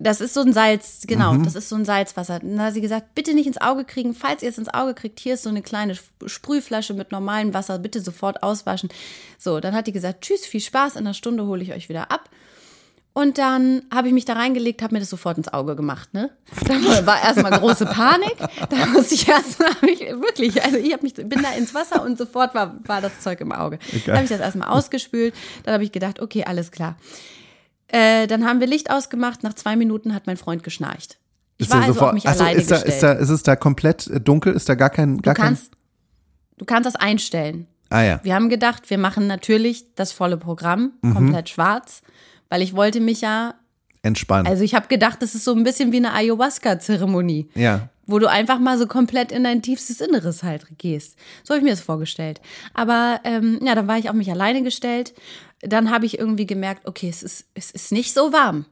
[0.00, 1.42] Das ist so ein Salz, genau, Mhm.
[1.42, 2.38] das ist so ein Salzwasser.
[2.38, 4.14] Dann hat sie gesagt, bitte nicht ins Auge kriegen.
[4.14, 7.80] Falls ihr es ins Auge kriegt, hier ist so eine kleine Sprühflasche mit normalem Wasser,
[7.80, 8.90] bitte sofort auswaschen.
[9.38, 12.12] So, dann hat die gesagt, tschüss, viel Spaß, in einer Stunde hole ich euch wieder
[12.12, 12.30] ab.
[13.20, 16.30] Und dann habe ich mich da reingelegt, habe mir das sofort ins Auge gemacht, ne?
[16.68, 18.36] Dann war erstmal große Panik.
[18.70, 22.16] Da musste ich erstmal, ich wirklich, also ich hab mich, bin da ins Wasser und
[22.16, 23.80] sofort war, war das Zeug im Auge.
[24.06, 25.34] Dann habe ich das erstmal ausgespült.
[25.64, 26.96] Dann habe ich gedacht, okay, alles klar.
[27.88, 29.42] Äh, dann haben wir Licht ausgemacht.
[29.42, 31.18] Nach zwei Minuten hat mein Freund geschnarcht.
[31.56, 32.94] Ich Ist war also sofort- auf mich Ach so, alleine ist da, gestellt.
[32.94, 34.52] ist da, ist es da komplett äh, dunkel?
[34.52, 35.72] Ist da gar kein, gar du kannst,
[36.58, 37.66] du kannst das einstellen.
[37.90, 37.98] kein.
[37.98, 38.20] Ah ja.
[38.22, 41.14] Wir haben gedacht, wir machen natürlich das volle Programm, Mhm.
[41.14, 42.02] komplett schwarz,
[42.48, 43.54] weil ich wollte mich ja,
[44.02, 44.48] Entspannt.
[44.48, 47.48] also ich habe gedacht, das ist so ein bisschen wie eine Ayahuasca-Zeremonie.
[47.54, 47.88] ja.
[48.06, 51.18] wo du einfach mal so komplett in dein tiefstes Inneres halt gehst.
[51.44, 52.40] So habe ich mir das vorgestellt.
[52.72, 55.12] Aber ähm, ja, dann war ich auf mich alleine gestellt.
[55.60, 58.64] Dann habe ich irgendwie gemerkt, okay, es ist, es ist nicht so warm.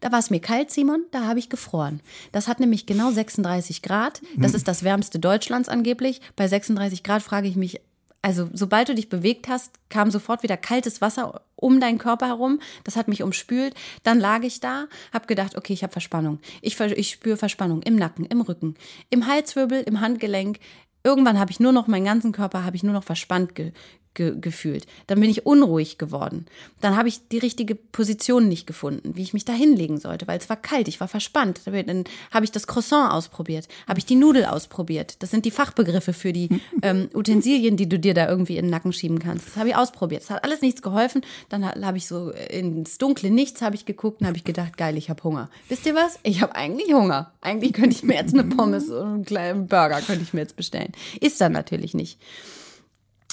[0.00, 2.00] Da war es mir kalt, Simon, da habe ich gefroren.
[2.32, 4.20] Das hat nämlich genau 36 Grad.
[4.36, 6.20] Das ist das wärmste Deutschlands angeblich.
[6.36, 7.80] Bei 36 Grad frage ich mich,
[8.22, 12.60] also sobald du dich bewegt hast, kam sofort wieder kaltes Wasser um deinen Körper herum.
[12.84, 13.74] Das hat mich umspült.
[14.02, 16.38] Dann lag ich da, habe gedacht, okay, ich habe Verspannung.
[16.60, 18.74] Ich, ich spüre Verspannung im Nacken, im Rücken,
[19.08, 20.58] im Halswirbel, im Handgelenk.
[21.02, 23.72] Irgendwann habe ich nur noch meinen ganzen Körper habe ich nur noch verspannt ge
[24.14, 24.86] ge gefühlt.
[25.06, 26.46] Dann bin ich unruhig geworden.
[26.80, 30.38] Dann habe ich die richtige Position nicht gefunden, wie ich mich da hinlegen sollte, weil
[30.38, 31.60] es war kalt, ich war verspannt.
[31.64, 35.16] Dann habe ich das Croissant ausprobiert, habe ich die Nudel ausprobiert.
[35.22, 36.48] Das sind die Fachbegriffe für die
[36.82, 39.46] ähm, Utensilien, die du dir da irgendwie in den Nacken schieben kannst.
[39.48, 40.22] Das habe ich ausprobiert.
[40.22, 41.22] Das hat alles nichts geholfen.
[41.48, 44.76] Dann ha- habe ich so ins dunkle Nichts habe ich geguckt und habe ich gedacht,
[44.76, 45.50] geil, ich habe Hunger.
[45.68, 46.18] Wisst ihr was?
[46.22, 47.32] Ich habe eigentlich Hunger.
[47.40, 50.56] Eigentlich könnte ich mir jetzt eine Pommes und einen kleinen Burger könnte ich mir jetzt
[50.56, 50.92] bestellen.
[51.20, 52.18] Ist dann natürlich nicht.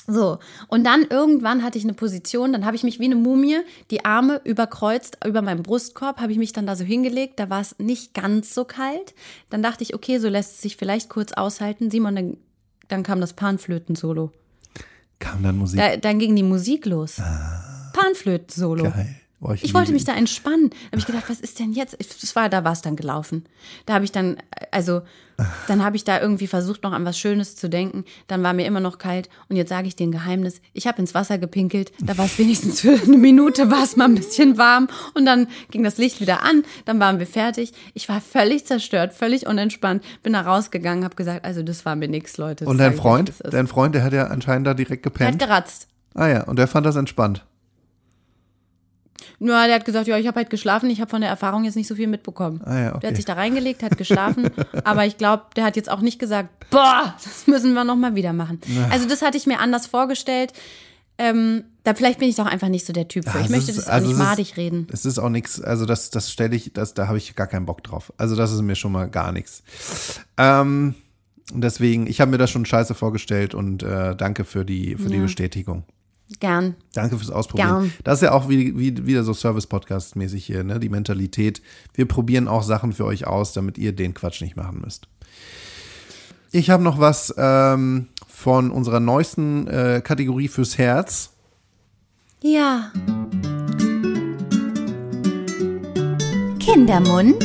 [0.10, 0.40] So,
[0.70, 3.58] und dann irgendwann hatte ich eine Position, dann habe ich mich wie eine Mumie,
[3.92, 7.60] die Arme überkreuzt über meinem Brustkorb, habe ich mich dann da so hingelegt, da war
[7.60, 9.14] es nicht ganz so kalt.
[9.50, 11.92] Dann dachte ich, okay, so lässt es sich vielleicht kurz aushalten.
[11.92, 12.38] Simon, dann,
[12.88, 14.32] dann kam das Panflöten-Solo.
[15.20, 15.78] Kam dann Musik.
[15.78, 17.22] Da, dann ging die Musik los.
[17.92, 18.86] Panflöten-Solo.
[18.86, 19.16] Geil.
[19.40, 20.72] Boah, Ich wollte liebe mich da entspannen.
[20.72, 21.96] Da habe ich gedacht, was ist denn jetzt?
[22.00, 23.46] Ich- Das war, da war es dann gelaufen.
[23.86, 24.38] Da habe ich dann,
[24.72, 25.02] also,
[25.68, 28.04] dann habe ich da irgendwie versucht, noch an was Schönes zu denken.
[28.26, 29.30] Dann war mir immer noch kalt.
[29.48, 30.60] Und jetzt sage ich dir ein Geheimnis.
[30.74, 31.92] Ich habe ins Wasser gepinkelt.
[32.02, 34.88] Da war es wenigstens für eine Minute, war es mal ein bisschen warm.
[35.14, 36.64] Und dann ging das Licht wieder an.
[36.86, 37.74] Dann waren wir fertig.
[37.94, 40.04] Ich war völlig zerstört, völlig unentspannt.
[40.24, 42.66] Bin da rausgegangen, habe gesagt, also das war mir nix, Leute.
[42.66, 43.32] Das Und dein ich Freund?
[43.44, 45.40] Dein Freund, der hat ja anscheinend da direkt Der hat gepennt.
[45.40, 45.88] geratzt.
[46.16, 47.46] Ah ja, und der fand das entspannt.
[49.40, 51.76] Nur der hat gesagt, ja, ich habe halt geschlafen, ich habe von der Erfahrung jetzt
[51.76, 52.60] nicht so viel mitbekommen.
[52.66, 53.00] Ah ja, okay.
[53.02, 54.50] Der hat sich da reingelegt, hat geschlafen,
[54.84, 58.16] aber ich glaube, der hat jetzt auch nicht gesagt, boah, das müssen wir noch mal
[58.16, 58.60] wieder machen.
[58.90, 60.54] Also das hatte ich mir anders vorgestellt.
[61.20, 63.32] Ähm, da vielleicht bin ich doch einfach nicht so der Typ für.
[63.38, 64.88] Ja, Ich es möchte ist- das auch also nicht ist- madig reden.
[64.92, 67.66] Es ist auch nichts, also das, das stelle ich, das, da habe ich gar keinen
[67.66, 68.14] Bock drauf.
[68.18, 69.64] Also das ist mir schon mal gar nichts.
[70.38, 70.94] Ähm,
[71.54, 75.18] deswegen, ich habe mir das schon scheiße vorgestellt und äh, danke für die, für die
[75.18, 75.84] Bestätigung.
[76.40, 76.76] Gern.
[76.94, 77.84] Danke fürs Ausprobieren.
[77.84, 77.94] Gern.
[78.04, 80.80] Das ist ja auch wie, wie, wieder so Service-Podcast-mäßig hier, ne?
[80.80, 81.62] Die Mentalität.
[81.94, 85.08] Wir probieren auch Sachen für euch aus, damit ihr den Quatsch nicht machen müsst.
[86.52, 91.32] Ich habe noch was ähm, von unserer neuesten äh, Kategorie fürs Herz.
[92.42, 92.92] Ja.
[96.60, 97.44] Kindermund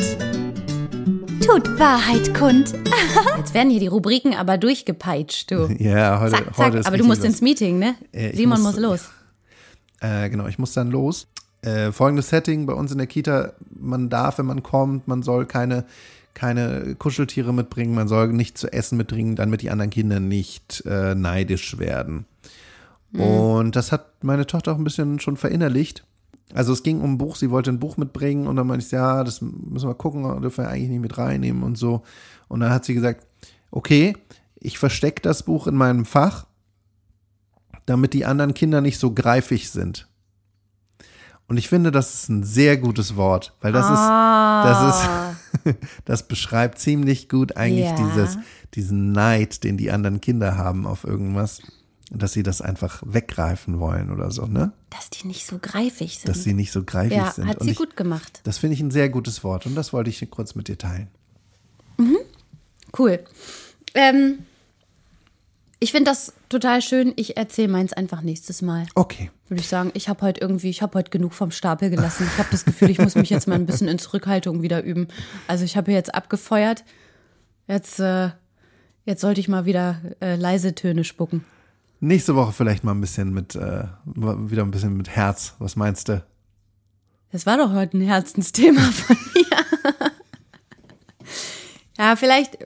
[1.45, 2.73] tut Wahrheit kund.
[3.37, 5.67] Jetzt werden hier die Rubriken aber durchgepeitscht, du.
[5.79, 6.73] Ja, heute, Zack, heute zack.
[6.75, 7.27] ist Aber du musst was.
[7.27, 7.95] ins Meeting, ne?
[8.11, 9.09] Äh, Simon muss- muss los.
[9.99, 11.27] Äh, genau, ich muss dann los.
[11.61, 15.45] Äh, folgendes Setting bei uns in der Kita: Man darf, wenn man kommt, man soll
[15.45, 15.85] keine,
[16.33, 21.15] keine Kuscheltiere mitbringen, man soll nicht zu essen mitbringen, damit die anderen Kinder nicht äh,
[21.15, 22.25] neidisch werden.
[23.15, 26.03] Und das hat meine Tochter auch ein bisschen schon verinnerlicht.
[26.53, 28.91] Also es ging um ein Buch, sie wollte ein Buch mitbringen und dann meinte ich,
[28.91, 32.03] ja, das müssen wir gucken, dürfen wir eigentlich nicht mit reinnehmen und so.
[32.47, 33.25] Und dann hat sie gesagt,
[33.71, 34.15] okay,
[34.55, 36.45] ich verstecke das Buch in meinem Fach,
[37.85, 40.07] damit die anderen Kinder nicht so greifig sind.
[41.47, 44.61] Und ich finde, das ist ein sehr gutes Wort, weil das Ah.
[44.63, 47.95] ist, das ist, das beschreibt ziemlich gut eigentlich Ja.
[47.95, 48.37] dieses,
[48.75, 51.61] diesen Neid, den die anderen Kinder haben auf irgendwas.
[52.11, 54.73] Dass sie das einfach weggreifen wollen oder so, ne?
[54.89, 56.29] Dass die nicht so greifig sind.
[56.29, 57.47] Dass sie nicht so greifig ja, sind.
[57.47, 58.41] hat sie ich, gut gemacht.
[58.43, 61.09] Das finde ich ein sehr gutes Wort und das wollte ich kurz mit dir teilen.
[62.97, 63.19] Cool.
[63.95, 64.39] Ähm,
[65.79, 67.13] ich finde das total schön.
[67.15, 68.85] Ich erzähle meins einfach nächstes Mal.
[68.95, 69.31] Okay.
[69.49, 72.27] Würde ich sagen, ich habe heute irgendwie, ich habe heute genug vom Stapel gelassen.
[72.31, 75.07] Ich habe das Gefühl, ich muss mich jetzt mal ein bisschen in Zurückhaltung wieder üben.
[75.47, 76.83] Also ich habe jetzt abgefeuert.
[77.67, 78.29] Jetzt, äh,
[79.05, 81.43] jetzt sollte ich mal wieder äh, leise Töne spucken.
[82.03, 85.55] Nächste Woche vielleicht mal ein bisschen mit, äh, wieder ein bisschen mit Herz.
[85.59, 86.21] Was meinst du?
[87.31, 89.45] Das war doch heute ein Herzensthema von mir.
[91.97, 92.57] ja, vielleicht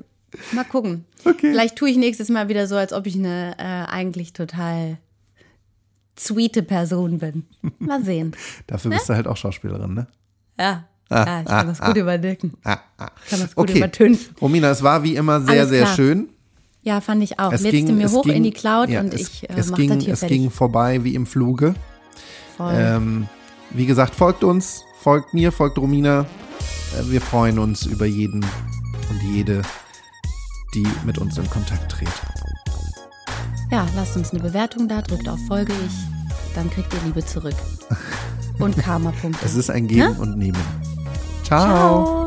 [0.53, 1.05] mal gucken.
[1.23, 1.51] Okay.
[1.51, 4.97] Vielleicht tue ich nächstes Mal wieder so, als ob ich eine äh, eigentlich total
[6.17, 7.45] sweete Person bin.
[7.77, 8.35] Mal sehen.
[8.65, 10.07] Dafür bist du halt auch Schauspielerin, ne?
[10.57, 12.53] Ja, ja ich kann das gut überdecken.
[12.63, 13.11] Ah, ah.
[13.29, 13.77] Kann das gut Okay.
[13.77, 14.17] übertönen.
[14.41, 16.29] Romina, es war wie immer sehr, sehr schön.
[16.87, 17.51] Ja, fand ich auch.
[17.51, 19.53] Es Lädst ging, mir es hoch ging, in die Cloud ja, und es, ich äh,
[19.57, 20.37] es mach ging, das hier Es fertig.
[20.39, 21.75] ging vorbei wie im Fluge.
[22.55, 22.73] Voll.
[22.73, 23.27] Ähm,
[23.71, 26.21] wie gesagt, folgt uns, folgt mir, folgt Romina.
[26.21, 29.63] Äh, wir freuen uns über jeden und jede,
[30.73, 32.07] die mit uns in Kontakt tritt.
[33.69, 37.55] Ja, lasst uns eine Bewertung da, drückt auf Folge ich, dann kriegt ihr Liebe zurück.
[38.59, 39.45] Und Karma-Punkte.
[39.45, 40.63] Es ist ein Geben und Nehmen.
[41.43, 41.65] Ciao.
[41.65, 42.26] Ciao.